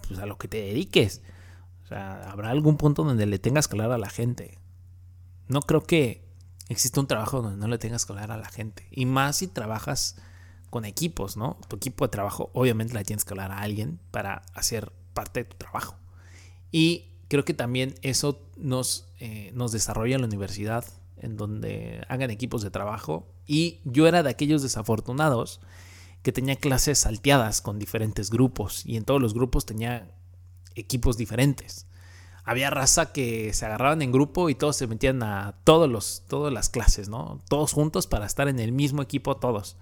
[0.08, 1.22] pues, a lo que te dediques.
[1.84, 4.58] O sea, habrá algún punto donde le tengas que hablar a la gente.
[5.48, 6.24] No creo que
[6.70, 8.88] exista un trabajo donde no le tengas que hablar a la gente.
[8.92, 10.18] Y más si trabajas
[10.70, 11.58] con equipos, ¿no?
[11.68, 15.50] Tu equipo de trabajo, obviamente le tienes que hablar a alguien para hacer parte de
[15.50, 15.96] tu trabajo.
[16.72, 20.84] Y creo que también eso nos, eh, nos desarrolla en la universidad,
[21.16, 23.28] en donde hagan equipos de trabajo.
[23.48, 25.62] Y yo era de aquellos desafortunados
[26.22, 30.12] que tenía clases salteadas con diferentes grupos y en todos los grupos tenía
[30.76, 31.88] equipos diferentes.
[32.44, 36.52] Había raza que se agarraban en grupo y todos se metían a todos los, todas
[36.52, 37.42] las clases, ¿no?
[37.48, 39.78] Todos juntos para estar en el mismo equipo todos.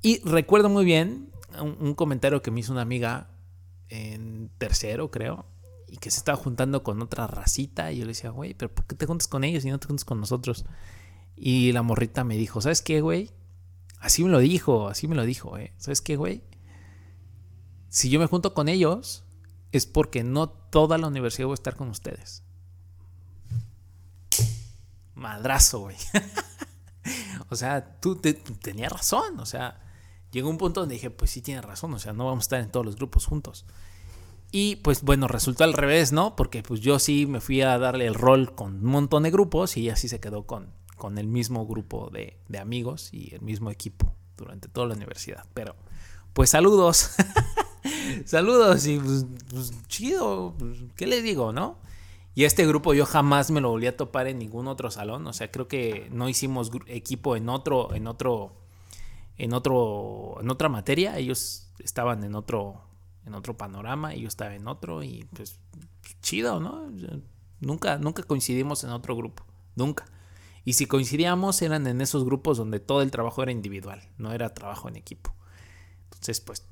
[0.00, 3.28] Y recuerdo muy bien un, comentario que me hizo una amiga
[3.88, 5.46] en tercero, creo,
[5.94, 7.92] y que se estaba juntando con otra racita.
[7.92, 9.86] Y yo le decía, güey, pero ¿por qué te juntas con ellos y no te
[9.86, 10.64] juntas con nosotros?
[11.36, 13.30] Y la morrita me dijo, ¿sabes qué, güey?
[14.00, 15.72] Así me lo dijo, así me lo dijo, ¿eh?
[15.76, 16.42] ¿Sabes qué, güey?
[17.90, 19.22] Si yo me junto con ellos,
[19.70, 22.42] es porque no toda la universidad va a estar con ustedes.
[25.14, 25.96] Madrazo, güey.
[27.50, 29.80] o sea, tú tenías razón, o sea,
[30.32, 32.60] llegó un punto donde dije, pues sí tiene razón, o sea, no vamos a estar
[32.60, 33.64] en todos los grupos juntos.
[34.56, 36.36] Y pues bueno, resultó al revés, ¿no?
[36.36, 39.76] Porque pues yo sí me fui a darle el rol con un montón de grupos
[39.76, 44.14] y así se quedó con, con el mismo grupo de, amigos y el mismo equipo
[44.36, 45.44] durante toda la universidad.
[45.54, 45.74] Pero
[46.34, 47.16] pues saludos,
[48.26, 51.80] saludos y pues, pues chido, pues, ¿qué les digo, no?
[52.36, 55.32] Y este grupo yo jamás me lo volví a topar en ningún otro salón, o
[55.32, 58.52] sea, creo que no hicimos equipo en otro, en otro
[59.36, 62.83] en otro en otra materia, ellos estaban en otro
[63.26, 65.58] en otro panorama y yo estaba en otro y pues
[66.20, 66.90] chido, ¿no?
[67.60, 70.04] Nunca nunca coincidimos en otro grupo, nunca.
[70.64, 74.54] Y si coincidíamos eran en esos grupos donde todo el trabajo era individual, no era
[74.54, 75.34] trabajo en equipo.
[76.04, 76.66] Entonces, pues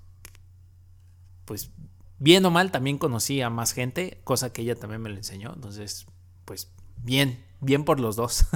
[1.45, 1.71] pues
[2.19, 5.53] bien o mal también conocí a más gente, cosa que ella también me lo enseñó,
[5.55, 6.07] entonces
[6.45, 8.47] pues bien, bien por los dos.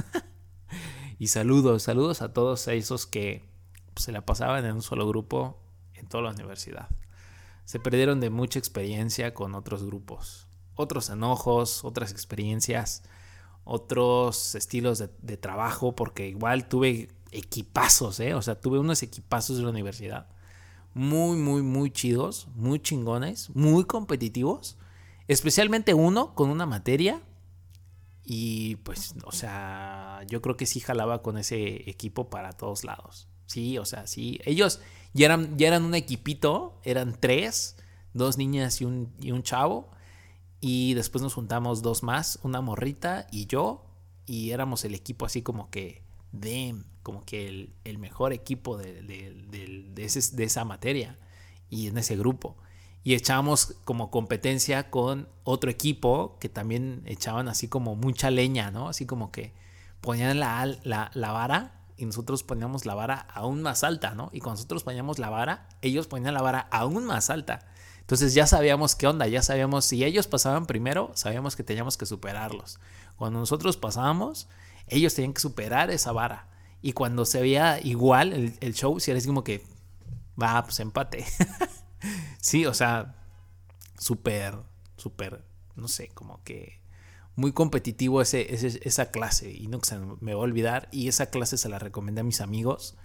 [1.19, 3.43] y saludos, saludos a todos esos que
[3.95, 5.59] se la pasaban en un solo grupo
[5.93, 6.89] en toda la universidad.
[7.67, 13.03] Se perdieron de mucha experiencia con otros grupos, otros enojos, otras experiencias,
[13.65, 18.35] otros estilos de, trabajo, porque igual tuve equipazos, ¿eh?
[18.35, 20.29] o sea, tuve unos equipazos de la universidad
[20.93, 24.77] muy, muy, muy chidos, muy chingones, muy competitivos,
[25.27, 27.21] especialmente uno con una materia
[28.23, 33.27] y pues, o sea, yo creo que sí jalaba con ese equipo para todos lados.
[33.45, 34.39] Sí, o sea, sí.
[34.45, 34.79] Ellos
[35.17, 37.75] ya eran, ya eran un equipito, eran tres,
[38.13, 39.89] dos niñas y un, y un chavo.
[40.59, 43.83] Y después nos juntamos dos más, una morrita y yo.
[44.27, 50.43] Y éramos el equipo así como que de, como que el, mejor equipo de, de,
[50.43, 51.17] esa materia
[51.69, 52.55] y en ese grupo.
[53.03, 58.89] Y echábamos como competencia con otro equipo que también echaban así como mucha leña, ¿no?
[58.89, 59.53] Así como que
[60.01, 64.29] ponían la, la, la vara y nosotros poníamos la vara aún más alta, ¿no?
[64.31, 67.65] Y cuando nosotros poníamos la vara, ellos ponían la vara aún más alta.
[68.01, 72.05] Entonces ya sabíamos qué onda, ya sabíamos si ellos pasaban primero, sabíamos que teníamos que
[72.05, 72.79] superarlos.
[73.17, 74.47] Cuando nosotros pasábamos,
[74.87, 76.47] ellos tenían que superar esa vara.
[76.81, 79.65] Y cuando se veía igual el, show, si era así como que,
[80.41, 81.25] va, pues empate.
[82.39, 83.15] sí, o sea,
[83.97, 84.55] súper,
[84.95, 85.43] súper,
[85.75, 86.79] no sé, como que
[87.37, 88.47] muy competitivo ese,
[88.83, 92.21] esa clase y no se me va a olvidar y esa clase se la recomendé
[92.21, 92.97] a mis amigos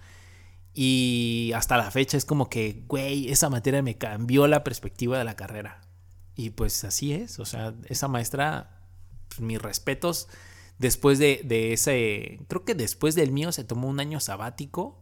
[0.73, 5.23] y hasta la fecha es como que, güey, esa materia me cambió la perspectiva de
[5.23, 5.81] la carrera.
[6.35, 8.81] Y pues así es, o sea, esa maestra,
[9.27, 10.27] pues, mis respetos,
[10.79, 14.99] después de, de, ese, creo que después del mío se tomó un año sabático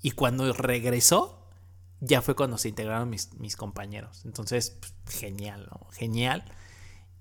[0.00, 1.50] y cuando regresó,
[2.00, 4.24] ya fue cuando se integraron mis, mis compañeros.
[4.24, 5.68] Entonces, pues, genial.
[5.92, 6.44] Genial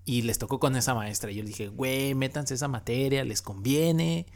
[0.06, 1.32] y les tocó con esa maestra.
[1.32, 4.28] Y yo dije, güey, métanse esa materia, les conviene.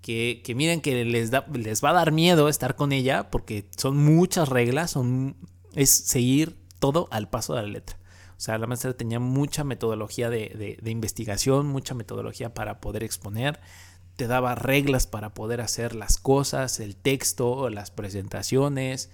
[0.00, 3.70] Que, que miren que les, da, les va a dar miedo estar con ella porque
[3.74, 5.34] son muchas reglas, son,
[5.74, 7.96] es seguir todo al paso de la letra.
[8.36, 13.60] O sea, la maestra tenía mucha metodología de, de, investigación, mucha metodología para poder exponer,
[14.16, 19.10] te daba reglas para poder hacer las cosas, el texto, las presentaciones,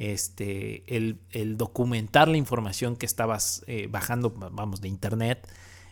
[0.00, 5.46] este, el, documentar la información que estabas eh, bajando, vamos, de internet.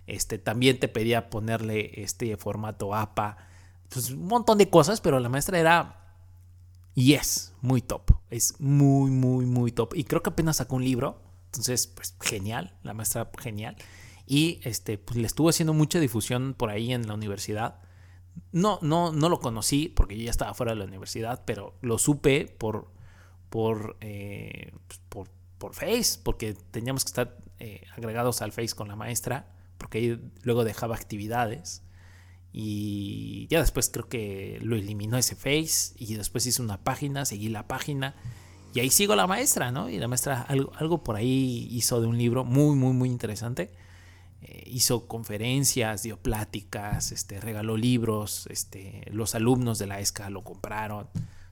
[0.06, 3.36] Este, también te pedía ponerle este formato APA,
[3.90, 6.14] pues un montón de cosas, pero la maestra era
[6.94, 8.12] Y es muy top.
[8.30, 9.94] Es muy, muy, muy top.
[9.94, 11.20] Y creo que apenas sacó un libro.
[11.46, 12.78] Entonces, pues genial.
[12.82, 13.76] La maestra genial.
[14.26, 17.80] Y este, pues, le estuvo haciendo mucha difusión por ahí en la universidad.
[18.52, 21.98] No, no, no lo conocí porque yo ya estaba fuera de la universidad, pero lo
[21.98, 22.88] supe por,
[23.50, 28.88] por, eh, pues, por, por Face, porque teníamos que estar eh, agregados al Face con
[28.88, 31.82] la maestra, porque ahí luego dejaba actividades.
[32.52, 37.48] Y ya después creo que lo eliminó ese Face y después hice una página, seguí
[37.48, 38.14] la página
[38.74, 39.88] y ahí sigo la maestra, ¿no?
[39.88, 43.72] Y la maestra algo, algo por ahí hizo de un libro muy, muy, muy interesante.
[44.42, 50.44] Eh, hizo conferencias, dio pláticas, este, regaló libros, este, los alumnos de la ESCA lo
[50.44, 51.08] compraron.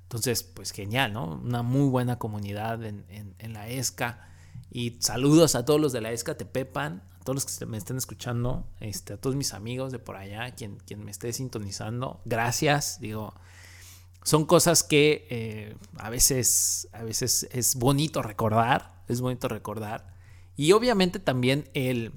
[0.06, 1.40] Entonces, pues genial, ¿no?
[1.42, 4.28] Una muy buena comunidad en, en, la ESCA.
[4.70, 7.96] Y saludos a todos los de la ESCA Tepepan, a todos los que me estén
[7.96, 12.20] escuchando, este, a todos mis amigos de por allá, quien, quien me esté sintonizando.
[12.24, 13.34] Gracias, digo,
[14.22, 20.14] son cosas que eh, a, veces, a veces es bonito recordar, es bonito recordar.
[20.56, 22.12] Y obviamente también el,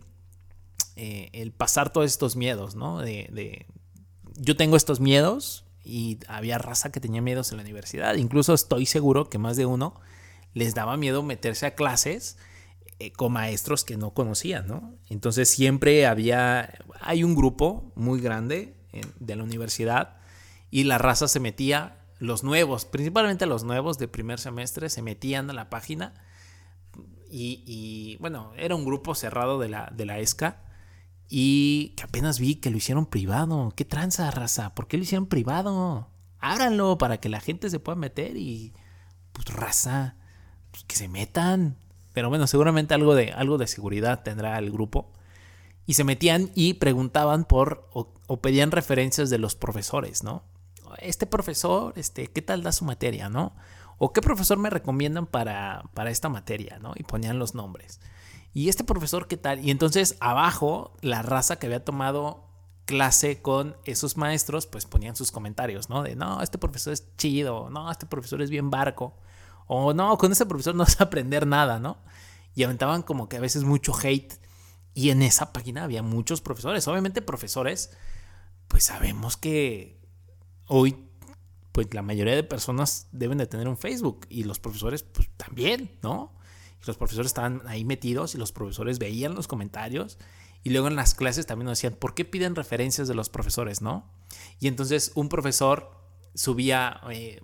[0.96, 3.00] eh, el pasar todos estos miedos, ¿no?
[3.00, 3.66] De,
[4.36, 8.16] yo tengo estos miedos y había raza que tenía miedos en la universidad.
[8.16, 10.00] Incluso estoy seguro que más de uno
[10.54, 12.38] les daba miedo meterse a clases
[13.00, 14.94] eh, con maestros que no conocían, ¿no?
[15.10, 18.76] Entonces siempre había, hay un grupo muy grande
[19.20, 20.18] de la universidad
[20.72, 25.50] y la raza se metía, los nuevos, principalmente los nuevos de primer semestre, se metían
[25.50, 26.14] a la página
[27.32, 30.62] y, y bueno, era un grupo cerrado de la, de la ESCA
[31.30, 33.72] y que apenas vi que lo hicieron privado.
[33.76, 34.74] ¿Qué tranza, raza?
[34.74, 36.08] ¿Por qué lo hicieron privado?
[36.40, 38.74] Ábranlo para que la gente se pueda meter y.
[39.32, 40.16] Pues raza.
[40.72, 41.78] Pues, que se metan.
[42.14, 45.12] Pero bueno, seguramente algo de, algo de seguridad tendrá el grupo.
[45.86, 47.88] Y se metían y preguntaban por.
[47.94, 50.44] O, o pedían referencias de los profesores, ¿no?
[50.98, 53.56] Este profesor, este, ¿qué tal da su materia, no?
[54.00, 56.94] O qué profesor me recomiendan para, para esta materia, ¿no?
[56.96, 58.00] Y ponían los nombres.
[58.54, 59.64] ¿Y este profesor qué tal?
[59.64, 62.50] Y entonces abajo la raza que había tomado
[62.86, 66.02] clase con esos maestros, pues ponían sus comentarios, ¿no?
[66.02, 69.16] De, no, este profesor es chido, no, este profesor es bien barco,
[69.68, 72.00] o no, con este profesor no vas a aprender nada, ¿no?
[72.56, 74.34] Y aventaban como que a veces mucho hate.
[74.96, 77.92] Y en esa página había muchos profesores, obviamente profesores,
[78.68, 80.02] pues sabemos que
[80.66, 81.08] hoy,
[81.72, 85.92] pues la mayoría de personas deben de tener un Facebook y los profesores, pues también,
[86.02, 86.39] ¿no?
[86.86, 90.18] Los profesores estaban ahí metidos y los profesores veían los comentarios
[90.64, 93.82] y luego en las clases también nos decían, ¿por qué piden referencias de los profesores,
[93.82, 94.12] no?
[94.60, 95.92] Y entonces un profesor
[96.34, 97.42] subía, eh,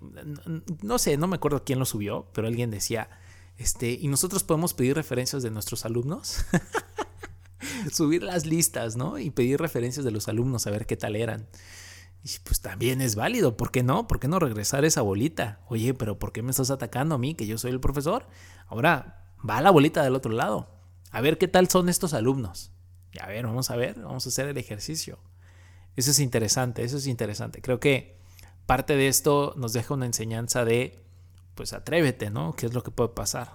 [0.81, 3.09] no sé, no me acuerdo quién lo subió, pero alguien decía,
[3.57, 6.45] este, ¿y nosotros podemos pedir referencias de nuestros alumnos?
[7.91, 9.17] Subir las listas, ¿no?
[9.17, 11.47] Y pedir referencias de los alumnos, a ver qué tal eran.
[12.23, 14.07] Y pues también es válido, ¿por qué no?
[14.07, 15.61] ¿Por qué no regresar esa bolita?
[15.67, 18.27] Oye, pero ¿por qué me estás atacando a mí, que yo soy el profesor?
[18.67, 20.67] Ahora, va la bolita del otro lado.
[21.11, 22.71] A ver qué tal son estos alumnos.
[23.11, 25.19] Y a ver, vamos a ver, vamos a hacer el ejercicio.
[25.95, 27.61] Eso es interesante, eso es interesante.
[27.61, 28.17] Creo que
[28.65, 31.03] parte de esto nos deja una enseñanza de,
[31.55, 32.53] pues atrévete, ¿no?
[32.55, 33.53] ¿Qué es lo que puede pasar?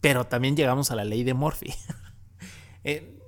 [0.00, 1.74] Pero también llegamos a la ley de Morphy.
[2.86, 3.18] Eh,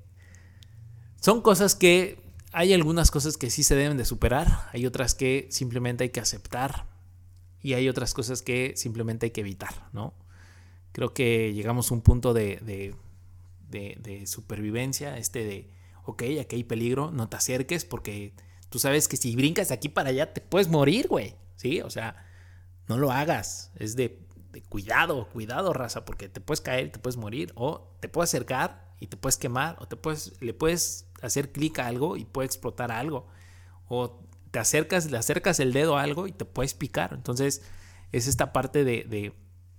[1.18, 2.20] son cosas que
[2.52, 6.20] hay algunas cosas que sí se deben de superar, hay otras que simplemente hay que
[6.20, 6.84] aceptar
[7.62, 10.12] y hay otras cosas que simplemente hay que evitar, ¿no?
[10.96, 12.94] Creo que llegamos a un punto de,
[13.68, 15.70] de, supervivencia, este de,
[16.06, 18.32] ok, aquí hay peligro, no te acerques porque
[18.70, 21.82] tú sabes que si brincas de aquí para allá te puedes morir, güey, ¿sí?
[21.82, 22.24] O sea,
[22.88, 24.26] no lo hagas, es de,
[24.70, 29.08] cuidado, cuidado, raza, porque te puedes caer, te puedes morir, o te puedes acercar y
[29.08, 32.90] te puedes quemar, o te puedes, le puedes hacer clic a algo y puede explotar
[32.90, 33.26] algo,
[33.86, 37.12] o te acercas, le acercas el dedo a algo y te puedes picar.
[37.12, 37.60] Entonces,
[38.12, 39.34] es esta parte de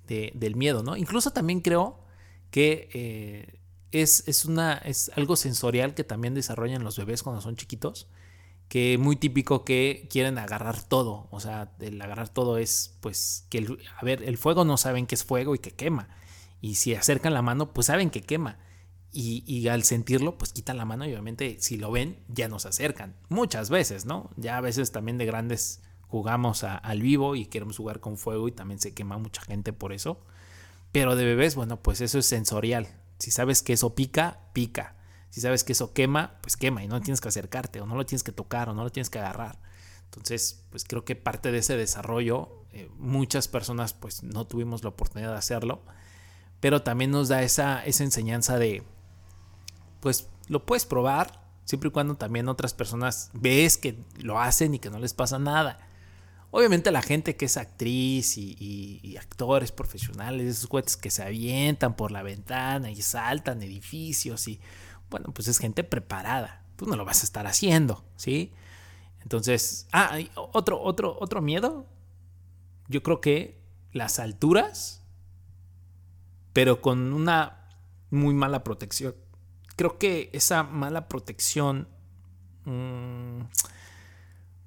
[0.07, 0.97] del miedo, ¿no?
[0.97, 1.99] Incluso también creo
[2.51, 3.59] que eh,
[3.91, 8.07] es, es, una, es algo sensorial que también desarrollan los bebés cuando son chiquitos,
[8.69, 13.59] que muy típico que quieren agarrar todo, o sea, el agarrar todo es, pues, que,
[13.59, 16.09] el, a ver, el fuego no saben que es fuego y que quema,
[16.61, 18.59] y si acercan la mano, pues saben que quema,
[19.11, 22.65] y, y, al sentirlo, pues quitan la mano y obviamente si lo ven, ya nos
[22.65, 23.15] acercan.
[23.29, 24.29] Muchas veces, ¿no?
[24.35, 28.51] Ya a veces también de grandes jugamos al vivo y queremos jugar con fuego y
[28.51, 30.19] también se quema mucha gente por eso.
[30.91, 32.87] Pero de bebés, bueno, pues eso es sensorial.
[33.19, 34.95] Si sabes que eso pica, pica.
[35.29, 38.05] Si sabes que eso quema, pues quema y no tienes que acercarte o no lo
[38.05, 39.59] tienes que tocar o no lo tienes que agarrar.
[40.05, 44.89] Entonces, pues creo que parte de ese desarrollo, eh, muchas personas pues no tuvimos la
[44.89, 45.81] oportunidad de hacerlo,
[46.59, 48.83] pero también nos da esa, esa enseñanza de,
[49.99, 54.79] pues lo puedes probar, siempre y cuando también otras personas ves que lo hacen y
[54.79, 55.86] que no les pasa nada.
[56.57, 62.09] Obviamente la gente que es actriz y, actores profesionales, esos cohetes que se avientan por
[62.09, 64.59] la ventana y saltan edificios y
[65.11, 66.63] bueno, pues es gente preparada.
[66.75, 68.53] Tú no lo vas a estar haciendo, ¿sí?
[69.21, 71.85] Entonces, ah, otro, otro, otro miedo.
[72.87, 75.03] Yo creo que las alturas,
[76.53, 77.69] pero con una
[78.09, 79.13] muy mala protección.
[79.75, 81.87] Creo que esa mala protección...
[82.65, 83.41] Mm,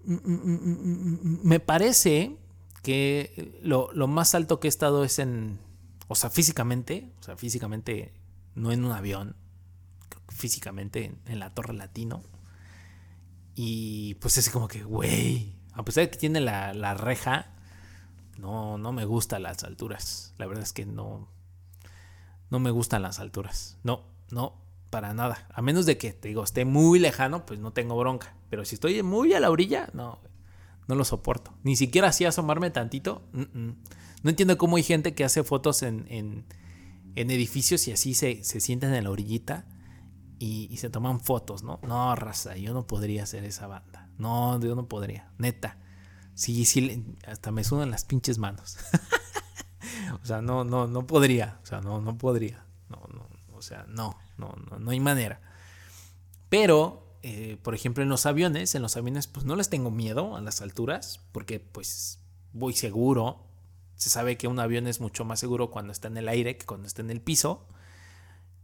[0.05, 2.38] me parece
[2.82, 5.59] que lo, más alto que he estado es en,
[6.09, 8.14] o sea, físicamente, o sea, físicamente,
[8.55, 9.36] no en un avión,
[10.28, 12.22] físicamente en, la Torre Latino.
[13.55, 17.53] Y pues es como que, güey, a pesar de que tiene la, reja,
[18.38, 20.34] no, no me gustan las alturas.
[20.38, 21.28] La verdad es que no,
[22.48, 23.76] no me gustan las alturas.
[23.82, 24.60] No, no,
[24.91, 25.47] para nada.
[25.55, 28.34] A menos de que, te digo, esté muy lejano, pues no tengo bronca.
[28.51, 30.20] Pero si estoy muy a la orilla, no,
[30.88, 31.55] no lo soporto.
[31.62, 33.22] Ni siquiera así asomarme tantito.
[33.32, 36.45] No entiendo cómo hay gente que hace fotos en, en,
[37.30, 39.66] edificios y así se, se, sientan en la orillita
[40.38, 41.80] y, se toman fotos, ¿no?
[41.82, 44.09] No, raza, yo no podría hacer esa banda.
[44.18, 45.78] No, yo no podría, neta.
[46.34, 48.78] Sí, sí, hasta me sudan las pinches manos.
[50.22, 51.59] o sea, no, no, no podría.
[51.62, 52.64] O sea, no, no podría.
[52.88, 55.41] No, no, o sea, no, no, no, no hay manera.
[56.49, 60.36] Pero eh, por ejemplo, en los aviones, en los aviones, pues no les tengo miedo
[60.36, 62.20] a las alturas, porque pues
[62.53, 63.47] voy seguro.
[63.97, 66.64] Se sabe que un avión es mucho más seguro cuando está en el aire que
[66.64, 67.68] cuando está en el piso.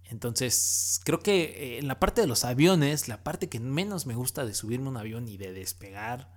[0.04, 4.14] Entonces, creo que eh, en la parte de los aviones, la parte que menos me
[4.14, 6.32] gusta de subirme un avión y de despegar,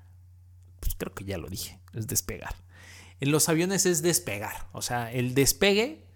[0.81, 2.55] pues creo que ya lo dije, es despegar.
[3.21, 6.07] En los aviones es despegar, o sea, el despegue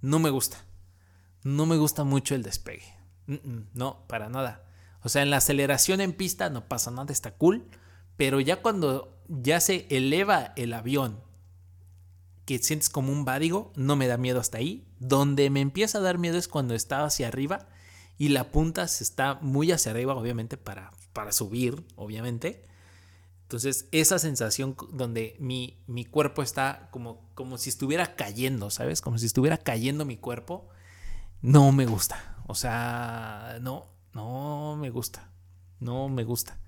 [0.00, 0.65] no me gusta.
[1.42, 2.94] No me gusta mucho el despegue.
[3.74, 4.64] No, para nada.
[5.02, 7.68] O sea, en la aceleración en pista no pasa nada, está cool.
[8.16, 11.20] Pero ya cuando ya se eleva el avión,
[12.44, 14.86] que sientes como un vádigo, no me da miedo hasta ahí.
[14.98, 17.68] Donde me empieza a dar miedo es cuando está hacia arriba
[18.18, 22.64] y la punta se está muy hacia arriba, obviamente, para, para subir, obviamente.
[23.42, 29.00] Entonces, esa sensación donde mi, mi cuerpo está como, como si estuviera cayendo, ¿sabes?
[29.00, 30.68] Como si estuviera cayendo mi cuerpo,
[31.42, 32.36] no me gusta.
[32.46, 35.30] O sea, no, no me gusta.
[35.80, 36.58] No me gusta.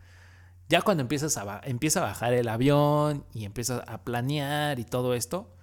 [0.69, 5.15] Ya cuando empiezas a, empieza a bajar el avión y empiezas a planear y todo
[5.15, 5.55] esto,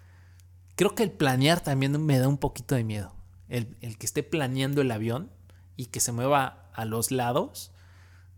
[0.75, 3.13] creo que el planear también me da un poquito de miedo.
[3.47, 5.31] El, que esté planeando el avión
[5.75, 7.71] y que se mueva a los lados,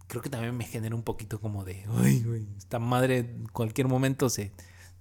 [0.08, 3.88] creo que también me genera un poquito como de, uy, güey, esta madre en cualquier
[3.88, 4.52] momento se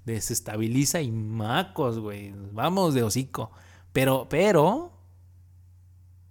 [0.05, 3.51] desestabiliza y macos, güey, vamos de hocico.
[3.93, 4.96] Pero, pero,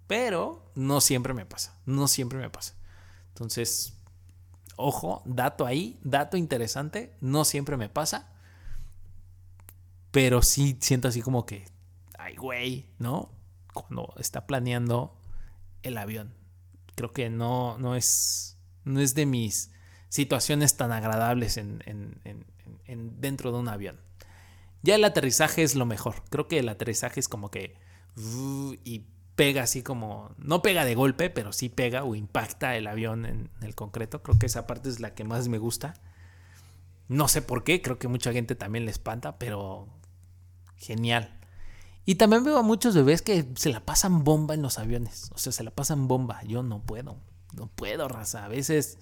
[0.06, 1.78] pero no siempre me pasa.
[1.84, 2.74] No siempre me pasa.
[3.28, 3.98] Entonces,
[4.76, 7.16] ojo, dato ahí, dato interesante.
[7.20, 8.32] No siempre me pasa.
[10.10, 11.66] Pero sí siento así como que,
[12.18, 13.30] ay, güey, ¿no?
[13.74, 15.18] Cuando está planeando
[15.82, 16.34] el avión.
[16.94, 19.70] Creo que no, no, es, no es de mis
[20.08, 21.82] situaciones tan agradables en,
[23.20, 24.00] dentro de un avión.
[24.82, 26.22] Ya el aterrizaje es lo mejor.
[26.30, 27.76] Creo que el aterrizaje es como que...
[28.16, 29.04] Uh, y
[29.36, 33.50] pega así como, no pega de golpe, pero sí pega o impacta el avión en
[33.60, 34.22] el concreto.
[34.22, 35.94] Creo que esa parte es la que más me gusta.
[37.08, 39.86] No sé por qué, creo que mucha gente también le espanta, pero
[40.76, 41.38] genial.
[42.04, 45.30] Y también veo a muchos bebés que se la pasan bomba en los aviones.
[45.34, 46.42] O sea, se la pasan bomba.
[46.44, 47.16] Yo no puedo.
[47.54, 48.44] No puedo, raza.
[48.44, 48.98] A veces,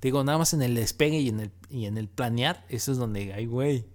[0.00, 2.98] digo, nada más en el despegue y en el, y en el planear, eso es
[2.98, 3.86] donde, ay, güey.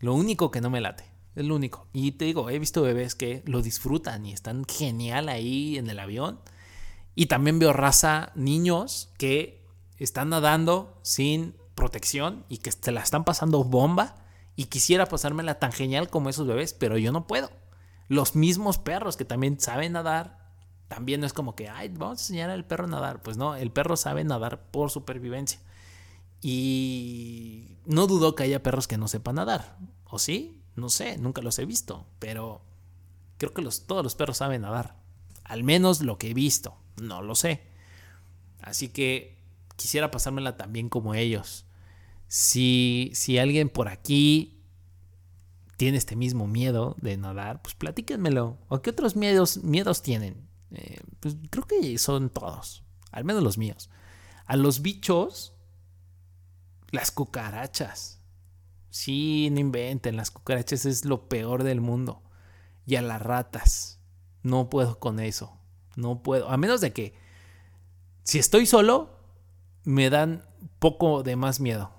[0.00, 1.04] Lo único que no me late.
[1.38, 1.86] Es lo único.
[1.92, 6.00] Y te digo, he visto bebés que lo disfrutan y están genial ahí en el
[6.00, 6.40] avión.
[7.14, 9.64] Y también veo raza, niños que
[9.98, 14.16] están nadando sin protección y que se la están pasando bomba.
[14.56, 17.52] Y quisiera pasármela tan genial como esos bebés, pero yo no puedo.
[18.08, 20.50] Los mismos perros que también saben nadar,
[20.88, 23.22] también no es como que, ay, vamos a enseñar al perro a nadar.
[23.22, 25.60] Pues no, el perro sabe nadar por supervivencia.
[26.42, 29.78] Y no dudo que haya perros que no sepan nadar.
[30.04, 30.57] ¿O sí?
[30.78, 32.62] No sé, nunca los he visto, pero
[33.36, 34.96] creo que todos los perros saben nadar.
[35.42, 37.62] Al menos lo que he visto, no lo sé.
[38.60, 39.38] Así que
[39.76, 41.66] quisiera pasármela también como ellos.
[42.28, 44.62] Si, si alguien por aquí
[45.76, 48.58] tiene este mismo miedo de nadar, pues platíquenmelo.
[48.68, 50.48] ¿O qué otros miedos, miedos tienen?
[50.70, 53.90] Eh, pues creo que son todos, al menos los míos.
[54.46, 55.54] A los bichos,
[56.90, 58.17] las cucarachas.
[58.90, 62.22] Sí, no inventen, las cucarachas es lo peor del mundo.
[62.86, 64.00] Y a las ratas.
[64.42, 65.58] No puedo con eso.
[65.96, 66.48] No puedo.
[66.48, 67.14] A menos de que
[68.22, 69.18] si estoy solo,
[69.84, 70.42] me dan
[70.78, 71.90] poco de más miedo.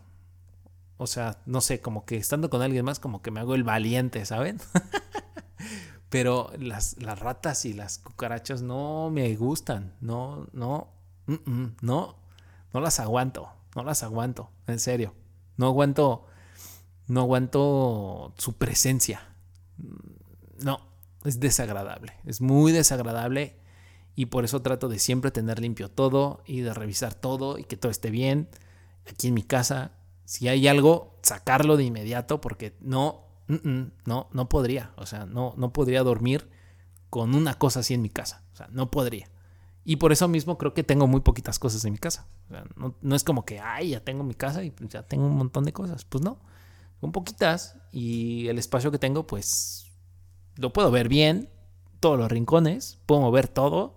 [0.97, 3.63] O sea, no sé, como que estando con alguien más, como que me hago el
[3.63, 4.59] valiente, ¿saben?
[6.09, 9.95] Pero las, las ratas y las cucarachas no me gustan.
[10.01, 10.91] No, no,
[11.81, 12.15] no,
[12.73, 13.49] no las aguanto.
[13.75, 15.13] No las aguanto, en serio.
[15.57, 16.25] No aguanto,
[17.09, 19.35] no aguanto su presencia.
[20.63, 20.79] No,
[21.25, 22.13] es desagradable.
[22.23, 23.57] Es muy desagradable
[24.15, 27.77] y por eso trato de siempre tener limpio todo y de revisar todo y que
[27.77, 28.47] todo esté bien.
[29.09, 29.93] Aquí en mi casa,
[30.23, 33.25] si hay algo, sacarlo de inmediato porque no,
[34.05, 34.93] no, no podría.
[34.95, 36.47] O sea, no, no podría dormir
[37.09, 38.43] con una cosa así en mi casa.
[38.53, 39.29] O sea, no podría.
[39.83, 42.27] Y por eso mismo creo que tengo muy poquitas cosas en mi casa.
[42.45, 45.25] O sea, no, no, es como que, ay, ya tengo mi casa y ya tengo
[45.25, 46.05] un montón de cosas.
[46.05, 46.37] Pues no,
[46.99, 49.91] son poquitas y el espacio que tengo, pues
[50.55, 51.49] lo puedo ver bien,
[51.99, 53.95] todos los rincones, puedo mover todo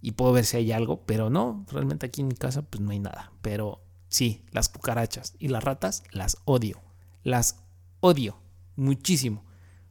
[0.00, 2.90] y puedo ver si hay algo, pero no, realmente aquí en mi casa pues no
[2.90, 3.32] hay nada.
[3.42, 6.80] Pero sí, las cucarachas y las ratas las odio,
[7.22, 7.62] las
[8.00, 8.38] odio
[8.76, 9.44] muchísimo,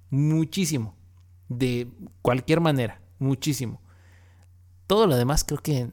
[0.09, 0.95] muchísimo,
[1.49, 3.81] de cualquier manera, muchísimo.
[4.87, 5.91] Todo lo demás creo que...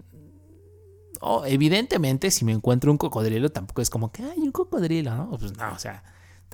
[1.20, 5.30] Oh, evidentemente, si me encuentro un cocodrilo, tampoco es como que, hay un cocodrilo, ¿no?
[5.30, 6.04] Pues no, o sea,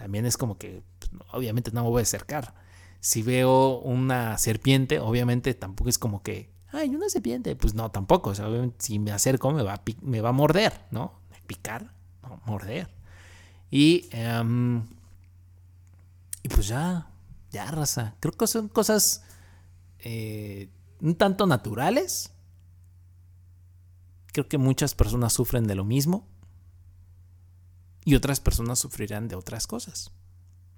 [0.00, 2.54] también es como que, pues, obviamente no me voy a acercar.
[3.00, 7.54] Si veo una serpiente, obviamente tampoco es como que, ay, una serpiente.
[7.54, 8.30] Pues no, tampoco.
[8.30, 11.20] O si me acerco me va a, me va a morder, ¿no?
[11.46, 11.92] Picar,
[12.22, 12.88] no, morder.
[13.70, 14.86] Y, em,
[16.42, 17.10] y pues ya,
[17.50, 18.14] ya, raza.
[18.20, 19.22] Creo que son cosas
[19.98, 20.70] eh,
[21.02, 22.32] un tanto naturales.
[24.32, 26.26] Creo que muchas personas sufren de lo mismo.
[28.10, 30.10] Y otras personas sufrirán de otras cosas.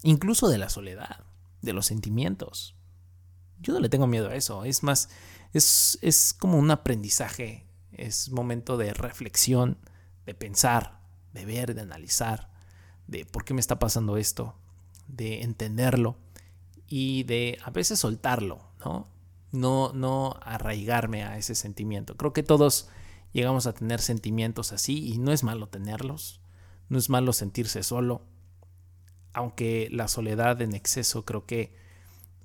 [0.02, 1.24] Incluso de la soledad
[1.62, 2.76] de los sentimientos.
[3.58, 5.08] Yo no le tengo miedo a eso, es más,
[5.54, 9.78] es, es como un aprendizaje, es momento de reflexión,
[10.26, 11.00] de pensar,
[11.32, 12.50] de ver, de analizar,
[13.06, 14.54] de por qué me está pasando esto,
[15.08, 16.18] de entenderlo
[16.86, 19.08] y de a veces soltarlo, ¿no?
[19.52, 22.14] No, no arraigarme a ese sentimiento.
[22.18, 22.90] Creo que todos
[23.32, 26.41] llegamos a tener sentimientos así y no es malo tenerlos,
[26.92, 28.20] no es malo sentirse solo,
[29.32, 31.72] aunque la soledad en exceso creo que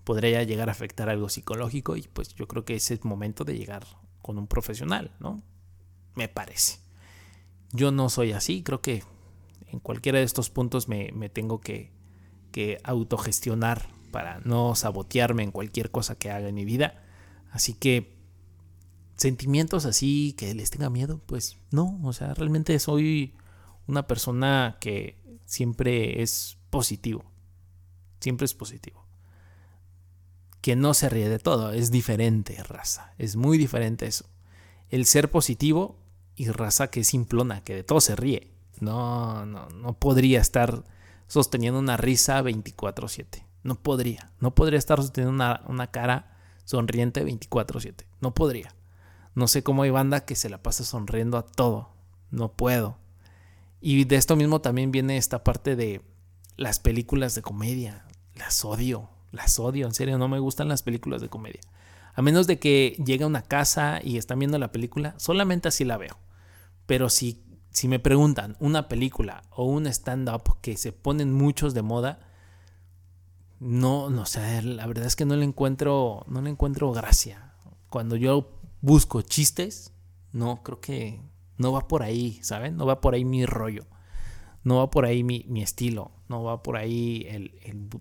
[0.05, 3.57] podría llegar a afectar algo psicológico y pues yo creo que es el momento de
[3.57, 3.85] llegar
[4.21, 5.43] con un profesional, ¿no?
[6.15, 6.79] Me parece.
[7.73, 9.03] Yo no soy así, creo que
[9.67, 11.91] en cualquiera de estos puntos me, tengo que,
[12.53, 17.03] que autogestionar para no sabotearme en cualquier cosa que haga en mi vida.
[17.51, 18.15] Así que
[19.17, 23.33] sentimientos así que les tenga miedo, pues no, o sea, realmente soy
[23.87, 27.25] una persona que siempre es positivo.
[28.19, 29.05] Siempre es positivo.
[30.61, 33.13] Que no se ríe de todo, es diferente, raza.
[33.17, 34.25] Es muy diferente eso.
[34.89, 35.97] El ser positivo
[36.35, 38.51] y raza que es simplona, que de todo se ríe.
[38.79, 40.83] No, no, no podría estar
[41.27, 43.45] sosteniendo una risa 24/7.
[43.63, 44.31] No podría.
[44.39, 48.05] No podría estar sosteniendo una, una cara sonriente 24/7.
[48.21, 48.75] No podría.
[49.35, 51.89] No sé cómo hay banda que se la pasa sonriendo a todo.
[52.31, 52.97] No puedo.
[53.79, 56.01] Y de esto mismo también viene esta parte de
[56.55, 58.05] las películas de comedia.
[58.35, 61.61] Las odio, las odio, en serio, no me gustan las películas de comedia.
[62.13, 65.85] A menos de que llegue a una casa y están viendo la película, solamente así
[65.85, 66.17] la veo.
[66.87, 71.83] Pero si, si me preguntan una película o un stand-up que se ponen muchos de
[71.83, 72.19] moda,
[73.59, 77.53] no, no sé, la verdad es que no le encuentro, no le encuentro gracia.
[77.89, 79.93] Cuando yo busco chistes,
[80.31, 81.21] no, creo que
[81.57, 82.77] no va por ahí, ¿saben?
[82.77, 83.85] No va por ahí mi rollo
[84.67, 87.53] no va por ahí mi, estilo, no va por ahí el,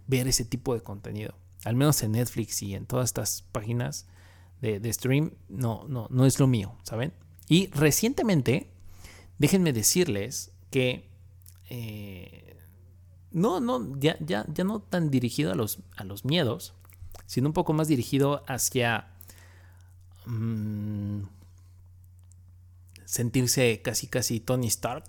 [0.09, 1.37] ver ese tipo de contenido.
[1.65, 4.09] Al menos en Netflix y en todas estas páginas
[4.61, 7.13] de, stream, no, no, no es lo mío, ¿saben?
[7.49, 8.69] Y recientemente,
[9.39, 11.09] déjenme decirles que
[11.71, 12.57] eh,
[13.31, 16.75] no, no, ya, ya, ya no tan dirigido a los, a los miedos,
[17.27, 19.07] sino un poco más dirigido hacia
[20.27, 21.21] mm,
[23.17, 25.05] sentirse casi casi Tony Stark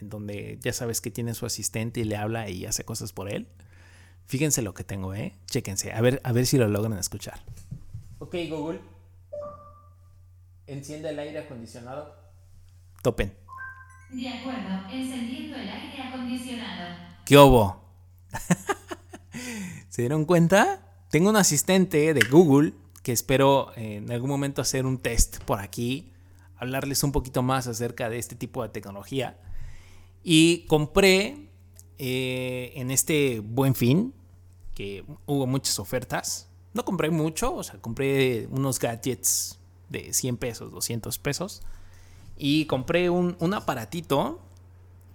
[0.00, 3.30] en donde ya sabes que tiene su asistente y le habla y hace cosas por
[3.30, 3.48] él.
[4.26, 5.34] Fíjense lo que tengo, ¿eh?
[5.46, 7.40] Chéquense, a ver, a ver si lo logran escuchar.
[8.18, 8.80] Ok, Google.
[10.66, 12.14] Enciende el aire acondicionado.
[13.02, 13.34] Topen.
[14.10, 16.96] De acuerdo, encendiendo el aire acondicionado.
[17.24, 17.84] ¿Qué hubo?
[19.88, 21.04] ¿Se dieron cuenta?
[21.10, 22.72] Tengo un asistente de Google
[23.02, 26.12] que espero en algún momento hacer un test por aquí,
[26.60, 29.38] hablarles un poquito más acerca de este tipo de tecnología
[30.22, 31.48] y compré
[31.98, 34.14] eh, en este buen fin,
[34.74, 36.48] que hubo muchas ofertas.
[36.72, 39.58] No compré mucho, o sea, compré unos gadgets
[39.88, 41.62] de 100 pesos, 200 pesos.
[42.36, 44.40] Y compré un, aparatito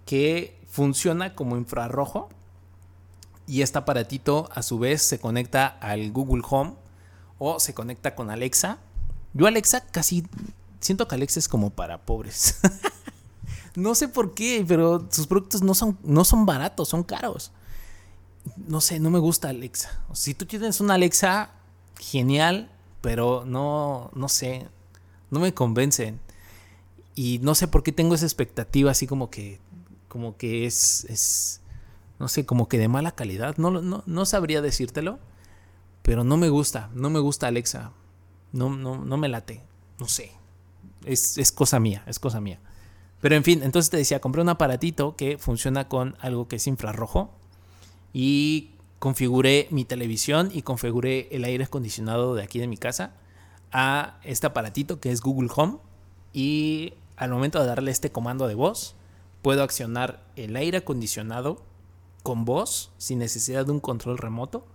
[0.04, 2.28] que funciona como infrarrojo
[3.48, 6.74] y este aparatito a su vez se conecta al Google Home
[7.38, 8.78] o se conecta con Alexa.
[9.34, 10.24] Yo Alexa casi
[10.86, 12.58] siento que Alexa es como para pobres.
[13.74, 17.52] no sé por qué, pero sus productos no son, no son baratos, son caros.
[18.56, 20.04] No sé, no me gusta Alexa.
[20.12, 21.50] Si tú tienes una Alexa,
[21.98, 22.70] genial,
[23.00, 24.68] pero no, no sé,
[25.30, 26.20] no me convencen.
[27.14, 29.58] Y no sé por qué tengo esa expectativa así como que,
[30.08, 31.60] como que es, es
[32.18, 33.56] no sé, como que de mala calidad.
[33.56, 35.18] No, no, no sabría decírtelo,
[36.02, 37.92] pero no me gusta, no me gusta Alexa.
[38.52, 39.62] No, no, no me late,
[39.98, 40.35] no sé.
[41.06, 42.60] Es, es cosa mía, es cosa mía.
[43.20, 46.66] Pero en fin, entonces te decía, compré un aparatito que funciona con algo que es
[46.66, 47.30] infrarrojo
[48.12, 53.14] y configuré mi televisión y configuré el aire acondicionado de aquí de mi casa
[53.72, 55.78] a este aparatito que es Google Home
[56.32, 58.94] y al momento de darle este comando de voz
[59.42, 61.62] puedo accionar el aire acondicionado
[62.22, 64.66] con voz sin necesidad de un control remoto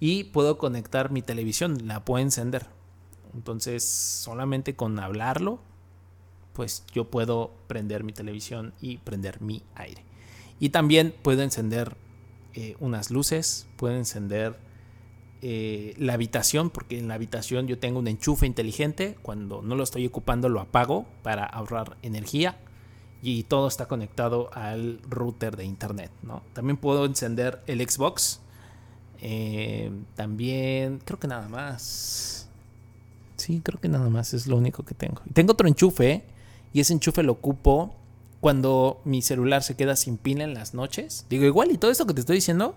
[0.00, 2.66] y puedo conectar mi televisión, la puedo encender.
[3.36, 5.60] Entonces solamente con hablarlo
[6.56, 10.02] pues yo puedo prender mi televisión y prender mi aire.
[10.58, 11.98] Y también puedo encender
[12.54, 14.58] eh, unas luces, puedo encender
[15.42, 19.84] eh, la habitación, porque en la habitación yo tengo un enchufe inteligente, cuando no lo
[19.84, 22.58] estoy ocupando lo apago para ahorrar energía
[23.20, 26.10] y todo está conectado al router de internet.
[26.22, 26.42] ¿no?
[26.54, 28.40] También puedo encender el Xbox,
[29.20, 32.35] eh, también creo que nada más.
[33.46, 35.22] Sí, creo que nada más es lo único que tengo.
[35.32, 36.24] Tengo otro enchufe
[36.72, 37.94] y ese enchufe lo ocupo
[38.40, 41.26] cuando mi celular se queda sin pila en las noches.
[41.30, 42.74] Digo, igual y todo esto que te estoy diciendo,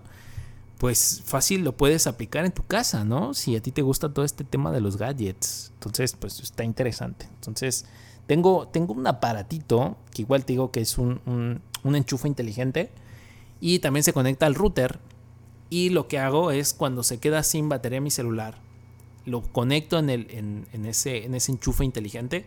[0.78, 3.34] pues fácil lo puedes aplicar en tu casa, ¿no?
[3.34, 5.72] Si a ti te gusta todo este tema de los gadgets.
[5.74, 7.26] Entonces, pues está interesante.
[7.34, 7.86] Entonces,
[8.28, 11.20] tengo, tengo un aparatito que igual te digo que es un,
[11.82, 12.92] un, enchufe inteligente
[13.60, 15.00] y también se conecta al router.
[15.68, 18.69] Y lo que hago es cuando se queda sin batería mi celular,
[19.26, 20.26] lo conecto en, el,
[20.72, 22.46] en, ese, en ese enchufe inteligente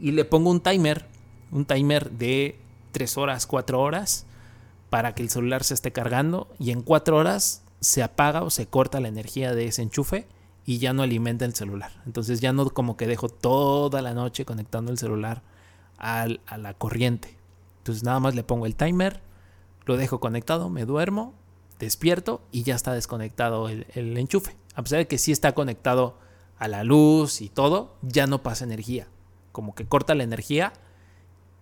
[0.00, 1.06] y le pongo un timer,
[1.50, 2.56] un timer de
[2.92, 4.26] 3 horas, 4 horas,
[4.90, 8.66] para que el celular se esté cargando y en 4 horas se apaga o se
[8.66, 10.26] corta la energía de ese enchufe
[10.64, 11.92] y ya no alimenta el celular.
[12.06, 15.42] Entonces ya no como que dejo toda la noche conectando el celular
[15.98, 17.36] a la corriente.
[17.78, 19.20] Entonces nada más le pongo el timer,
[19.86, 21.34] lo dejo conectado, me duermo,
[21.78, 24.56] despierto y ya está desconectado el enchufe.
[24.74, 26.18] A pesar de que sí está conectado
[26.58, 29.08] a la luz y todo, ya no pasa energía
[29.52, 30.72] como que corta la energía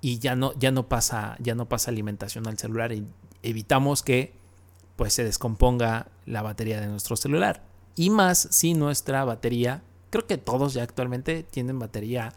[0.00, 3.06] y ya no, ya no pasa, ya no pasa alimentación al celular y
[3.42, 4.32] evitamos que
[4.96, 7.64] pues se descomponga la batería de nuestro celular.
[7.96, 12.32] Y más si nuestra batería, creo que todos ya actualmente tienen batería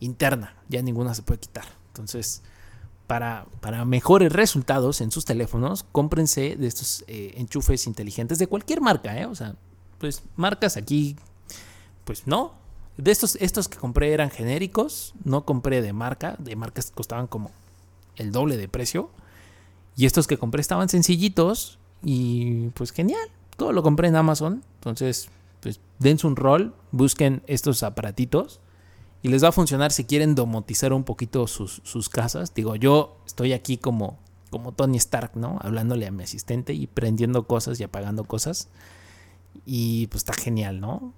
[0.00, 1.64] interna, ya ninguna se puede quitar.
[1.88, 2.42] Entonces,
[3.06, 8.80] para, para mejores resultados en sus teléfonos, cómprense de estos eh, enchufes inteligentes de cualquier
[8.80, 9.26] marca, ¿eh?
[9.26, 9.56] O sea,
[10.02, 11.14] pues marcas aquí,
[12.04, 12.54] pues no,
[12.96, 17.28] de estos, estos que compré eran genéricos, no compré de marca, de marcas que costaban
[17.28, 17.52] como
[18.16, 19.10] el doble de precio.
[19.96, 23.28] Y estos que compré estaban sencillitos y pues genial.
[23.56, 24.64] Todo lo compré en Amazon.
[24.74, 25.28] Entonces,
[25.60, 28.58] pues dense un rol, busquen estos aparatitos
[29.22, 32.54] y les va a funcionar si quieren domotizar un poquito sus, sus casas.
[32.54, 34.18] Digo, yo estoy aquí como,
[34.50, 35.60] como Tony Stark, ¿no?
[35.62, 38.68] Hablándole a mi asistente y prendiendo cosas y apagando cosas.
[39.64, 41.14] Y pues está genial, ¿no?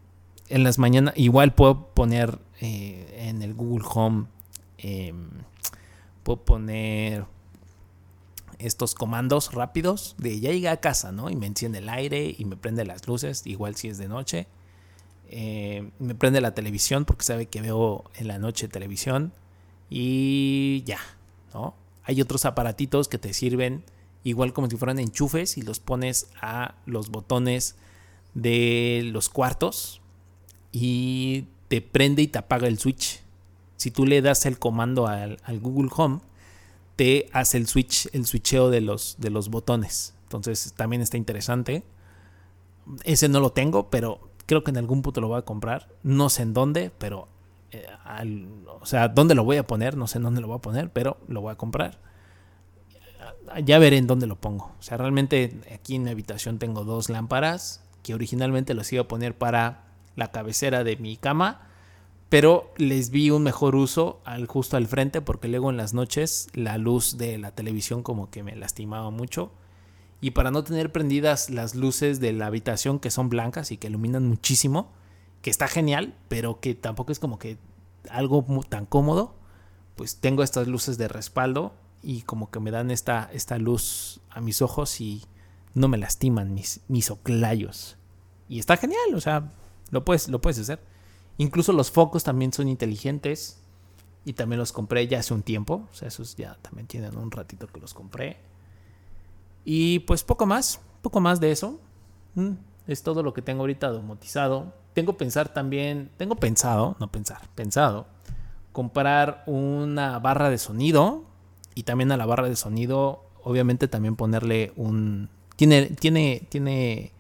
[0.48, 4.26] en las mañanas, igual puedo poner eh, en el Google Home,
[4.78, 5.30] em,
[6.22, 7.24] puedo poner
[8.58, 11.28] estos comandos rápidos de ya llegué a casa, ¿no?
[11.30, 14.46] Y me enciende el aire y me prende las luces, igual si es de noche.
[15.28, 19.32] Eh, me prende la televisión porque sabe que veo en la noche televisión.
[19.90, 21.00] Y ya,
[21.52, 21.74] ¿no?
[22.04, 23.84] Hay otros aparatitos que te sirven
[24.22, 27.76] igual como si fueran enchufes y los pones a los botones
[28.34, 30.00] de los cuartos
[30.72, 33.22] y te prende y te apaga el switch.
[33.76, 36.20] Si tú le das el comando al, Google Home,
[36.96, 40.14] te hace el switch, el switcheo de los, de los botones.
[40.24, 41.84] Entonces también está interesante.
[43.04, 45.88] Ese no lo tengo, pero creo que en algún punto lo voy a comprar.
[46.02, 47.28] No sé en dónde, pero
[47.70, 47.86] eh,
[48.80, 50.90] o sea, dónde lo voy a poner, no sé en dónde lo voy a poner,
[50.90, 51.98] pero lo voy a comprar.
[53.64, 54.72] Ya veré en dónde lo pongo.
[54.78, 59.08] O sea, realmente aquí en mi habitación tengo dos lámparas que originalmente los iba a
[59.08, 61.66] poner para la cabecera de mi cama,
[62.28, 66.48] pero les vi un mejor uso al justo al frente porque luego en las noches
[66.52, 69.52] la luz de la televisión como que me lastimaba mucho.
[70.20, 73.88] Y para no tener prendidas las luces de la habitación que son blancas y que
[73.88, 74.92] iluminan muchísimo,
[75.42, 77.56] que está genial, pero que tampoco es como que
[78.10, 79.34] algo tan cómodo,
[79.96, 84.40] pues tengo estas luces de respaldo y como que me dan esta, esta luz a
[84.40, 85.22] mis ojos y
[85.74, 87.96] no me lastiman mis, mis oclayos.
[88.48, 89.50] Y está genial, o sea,
[89.90, 90.80] lo puedes, lo puedes hacer.
[91.38, 93.60] Incluso los focos también son inteligentes.
[94.24, 95.86] Y también los compré ya hace un tiempo.
[95.90, 98.38] O sea, esos ya también tienen un ratito que los compré.
[99.64, 101.80] Y pues poco más, poco más de eso.
[102.34, 102.52] Mm,
[102.86, 104.72] es todo lo que tengo ahorita domotizado.
[104.94, 108.06] Tengo pensar también, tengo pensado, no pensar, pensado,
[108.72, 111.24] comprar una barra de sonido.
[111.74, 115.28] Y también a la barra de sonido, obviamente también ponerle un...
[115.56, 117.12] Tiene, tiene, tiene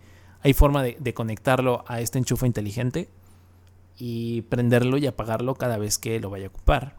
[0.44, 3.08] hay forma de, conectarlo a este enchufe inteligente
[3.96, 6.96] y prenderlo y apagarlo cada vez que lo vaya a ocupar.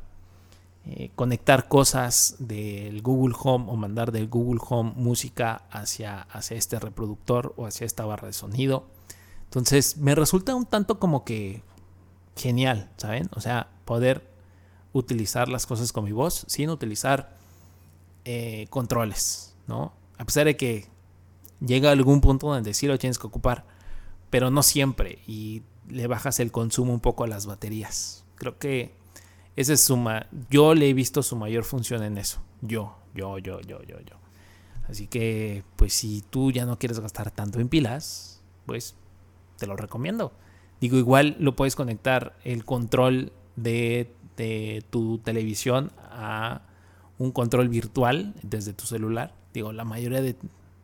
[0.88, 6.79] Eh, conectar cosas del Google Home o mandar del Google Home música hacia, hacia este
[6.79, 8.88] reproductor o hacia esta barra de sonido.
[9.43, 11.61] Entonces me resulta un tanto como que
[12.36, 13.29] genial, ¿saben?
[13.36, 14.27] O sea, poder
[14.91, 17.36] utilizar las cosas con mi voz sin utilizar
[18.23, 19.93] eh, controles, ¿no?
[20.17, 20.94] A pesar de que
[21.66, 23.66] llega a algún punto donde sí lo tienes que ocupar,
[24.30, 28.26] pero no siempre y le bajas el consumo un poco a las baterías.
[28.36, 28.95] Creo que
[29.55, 30.28] esa es suma.
[30.49, 32.41] Yo le he visto su mayor función en eso.
[32.61, 34.16] Yo, yo, yo, yo, yo, yo.
[34.88, 38.95] Así que, pues si tú ya no quieres gastar tanto en pilas, pues
[39.57, 40.34] te lo recomiendo.
[40.82, 46.61] Digo, igual lo puedes conectar el control de, de tu televisión a
[47.18, 49.34] un control virtual desde tu celular.
[49.53, 50.36] Digo, la mayoría de,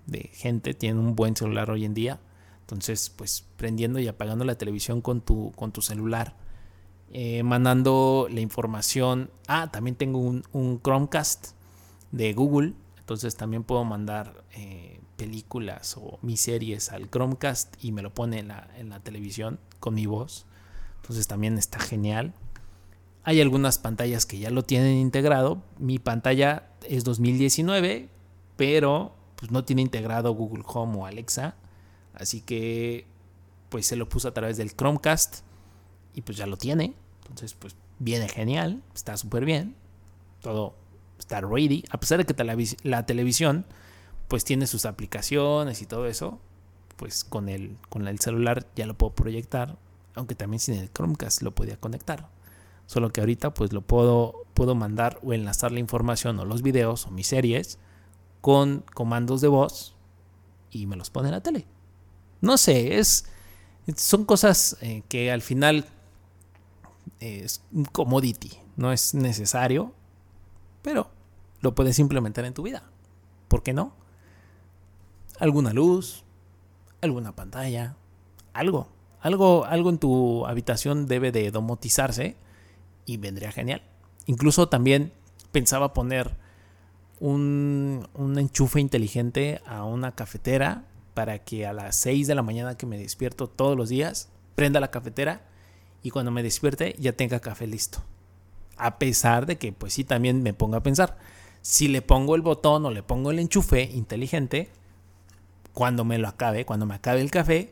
[0.05, 2.19] de gente tiene un buen celular hoy en día.
[2.61, 6.35] Entonces, pues prendiendo y apagando la televisión con tu, con tu celular.
[7.13, 9.29] Eh, mandando la información.
[9.47, 11.49] Ah, también tengo un, Chromecast
[12.11, 12.73] de Google.
[12.99, 18.39] Entonces también puedo mandar eh, películas o mis series al Chromecast y me lo pone
[18.39, 20.45] en la, en la televisión con mi voz.
[21.01, 22.33] Entonces también está genial.
[23.23, 25.61] Hay algunas pantallas que ya lo tienen integrado.
[25.77, 28.09] Mi pantalla es 2019,
[28.55, 31.55] pero pues no tiene integrado Google Home o Alexa.
[32.13, 33.07] Así que
[33.69, 35.39] pues se lo puso a través del Chromecast
[36.13, 36.93] y pues ya lo tiene.
[37.21, 39.75] Entonces pues viene genial, está súper bien.
[40.41, 40.75] Todo
[41.17, 41.83] está ready.
[41.89, 43.65] A pesar de que la televisión
[44.27, 46.39] pues tiene sus aplicaciones y todo eso,
[46.97, 49.75] pues con el, con el celular ya lo puedo proyectar.
[50.13, 52.29] Aunque también sin el Chromecast lo podía conectar.
[52.85, 57.07] Solo que ahorita pues lo puedo, puedo mandar o enlazar la información o los videos
[57.07, 57.79] o mis series
[58.41, 59.95] con comandos de voz
[60.71, 61.65] y me los pone en la tele.
[62.41, 63.25] No sé, es,
[63.95, 65.85] son cosas eh, que al final
[67.19, 69.93] es un commodity, no es necesario,
[70.81, 71.09] pero
[71.61, 72.83] lo puedes implementar en tu vida.
[73.47, 73.93] ¿Por qué no?
[75.39, 76.23] Alguna luz,
[77.01, 77.95] alguna pantalla,
[78.53, 78.87] algo,
[79.19, 82.37] algo, algo en tu habitación debe de domotizarse
[83.05, 83.83] y vendría genial.
[84.25, 85.13] Incluso también
[85.51, 86.37] pensaba poner
[87.21, 92.87] un, enchufe inteligente a una cafetera para que a las 6 de la mañana que
[92.87, 95.43] me despierto todos los días, prenda la cafetera
[96.01, 98.03] y cuando me despierte ya tenga café listo.
[98.75, 101.17] A pesar de que pues sí también me pongo a pensar,
[101.61, 104.69] si le pongo el botón o le pongo el enchufe inteligente,
[105.73, 107.71] cuando me lo acabe, cuando me acabe el café,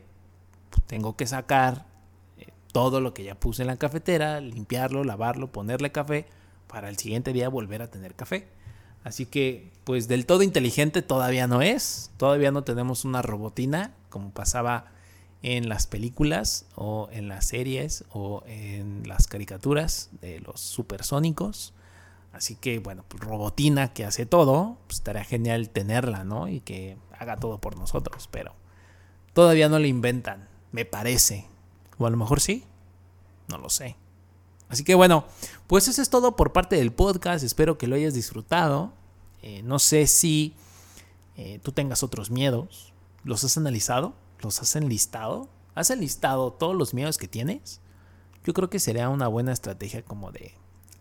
[0.70, 1.86] pues, tengo que sacar
[2.38, 6.26] eh, todo lo que ya puse en la cafetera, limpiarlo, lavarlo, ponerle café,
[6.68, 8.46] para el siguiente día volver a tener café.
[9.04, 12.10] Así que, pues del todo inteligente todavía no es.
[12.16, 14.92] Todavía no tenemos una robotina como pasaba
[15.42, 21.72] en las películas o en las series o en las caricaturas de los supersónicos.
[22.32, 26.48] Así que, bueno, pues robotina que hace todo, pues estaría genial tenerla, ¿no?
[26.48, 28.54] Y que haga todo por nosotros, pero
[29.32, 31.46] todavía no la inventan, me parece.
[31.98, 32.64] O a lo mejor sí,
[33.48, 33.96] no lo sé.
[34.70, 35.24] Así que bueno,
[35.66, 37.44] pues eso es todo por parte del podcast.
[37.44, 38.92] Espero que lo hayas disfrutado.
[39.42, 40.54] Eh, no sé si
[41.36, 42.92] eh, tú tengas otros miedos.
[43.24, 44.14] ¿Los has analizado?
[44.40, 45.48] ¿Los has enlistado?
[45.74, 47.80] ¿Has enlistado todos los miedos que tienes?
[48.44, 50.54] Yo creo que sería una buena estrategia como de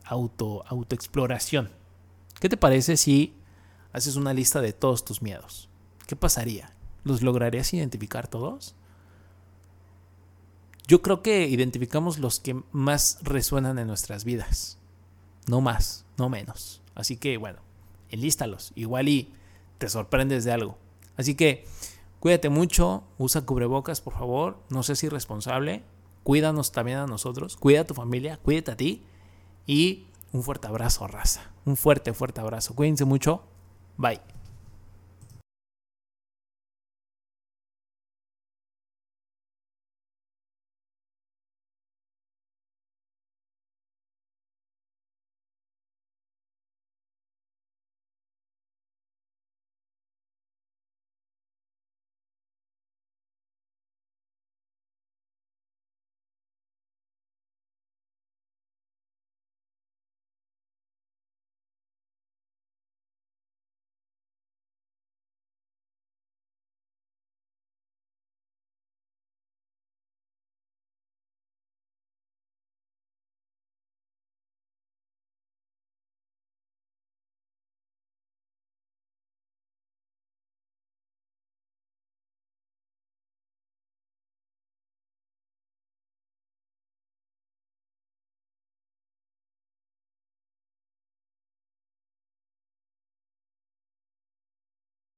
[0.03, 1.69] auto, autoexploración.
[2.39, 3.35] ¿Qué te parece si
[3.93, 5.69] haces una lista de todos tus miedos?
[6.07, 6.73] ¿Qué pasaría?
[7.03, 8.75] ¿Los lograrías identificar todos?
[10.89, 14.79] Yo creo que identificamos los que más resuenan en nuestras vidas.
[15.45, 16.81] No más, no menos.
[16.95, 17.59] Así que bueno,
[18.09, 18.73] enlístalos.
[18.73, 19.31] Igual y
[19.77, 20.79] te sorprendes de algo.
[21.15, 21.67] Así que
[22.19, 25.83] cuídate mucho, usa cubrebocas por favor, no seas irresponsable,
[26.23, 29.03] cuídanos también a nosotros, cuida a tu familia, cuídate a ti
[29.67, 31.51] y un fuerte abrazo, raza.
[31.65, 32.73] Un fuerte, fuerte abrazo.
[32.73, 33.43] Cuídense mucho.
[33.95, 34.38] Bye.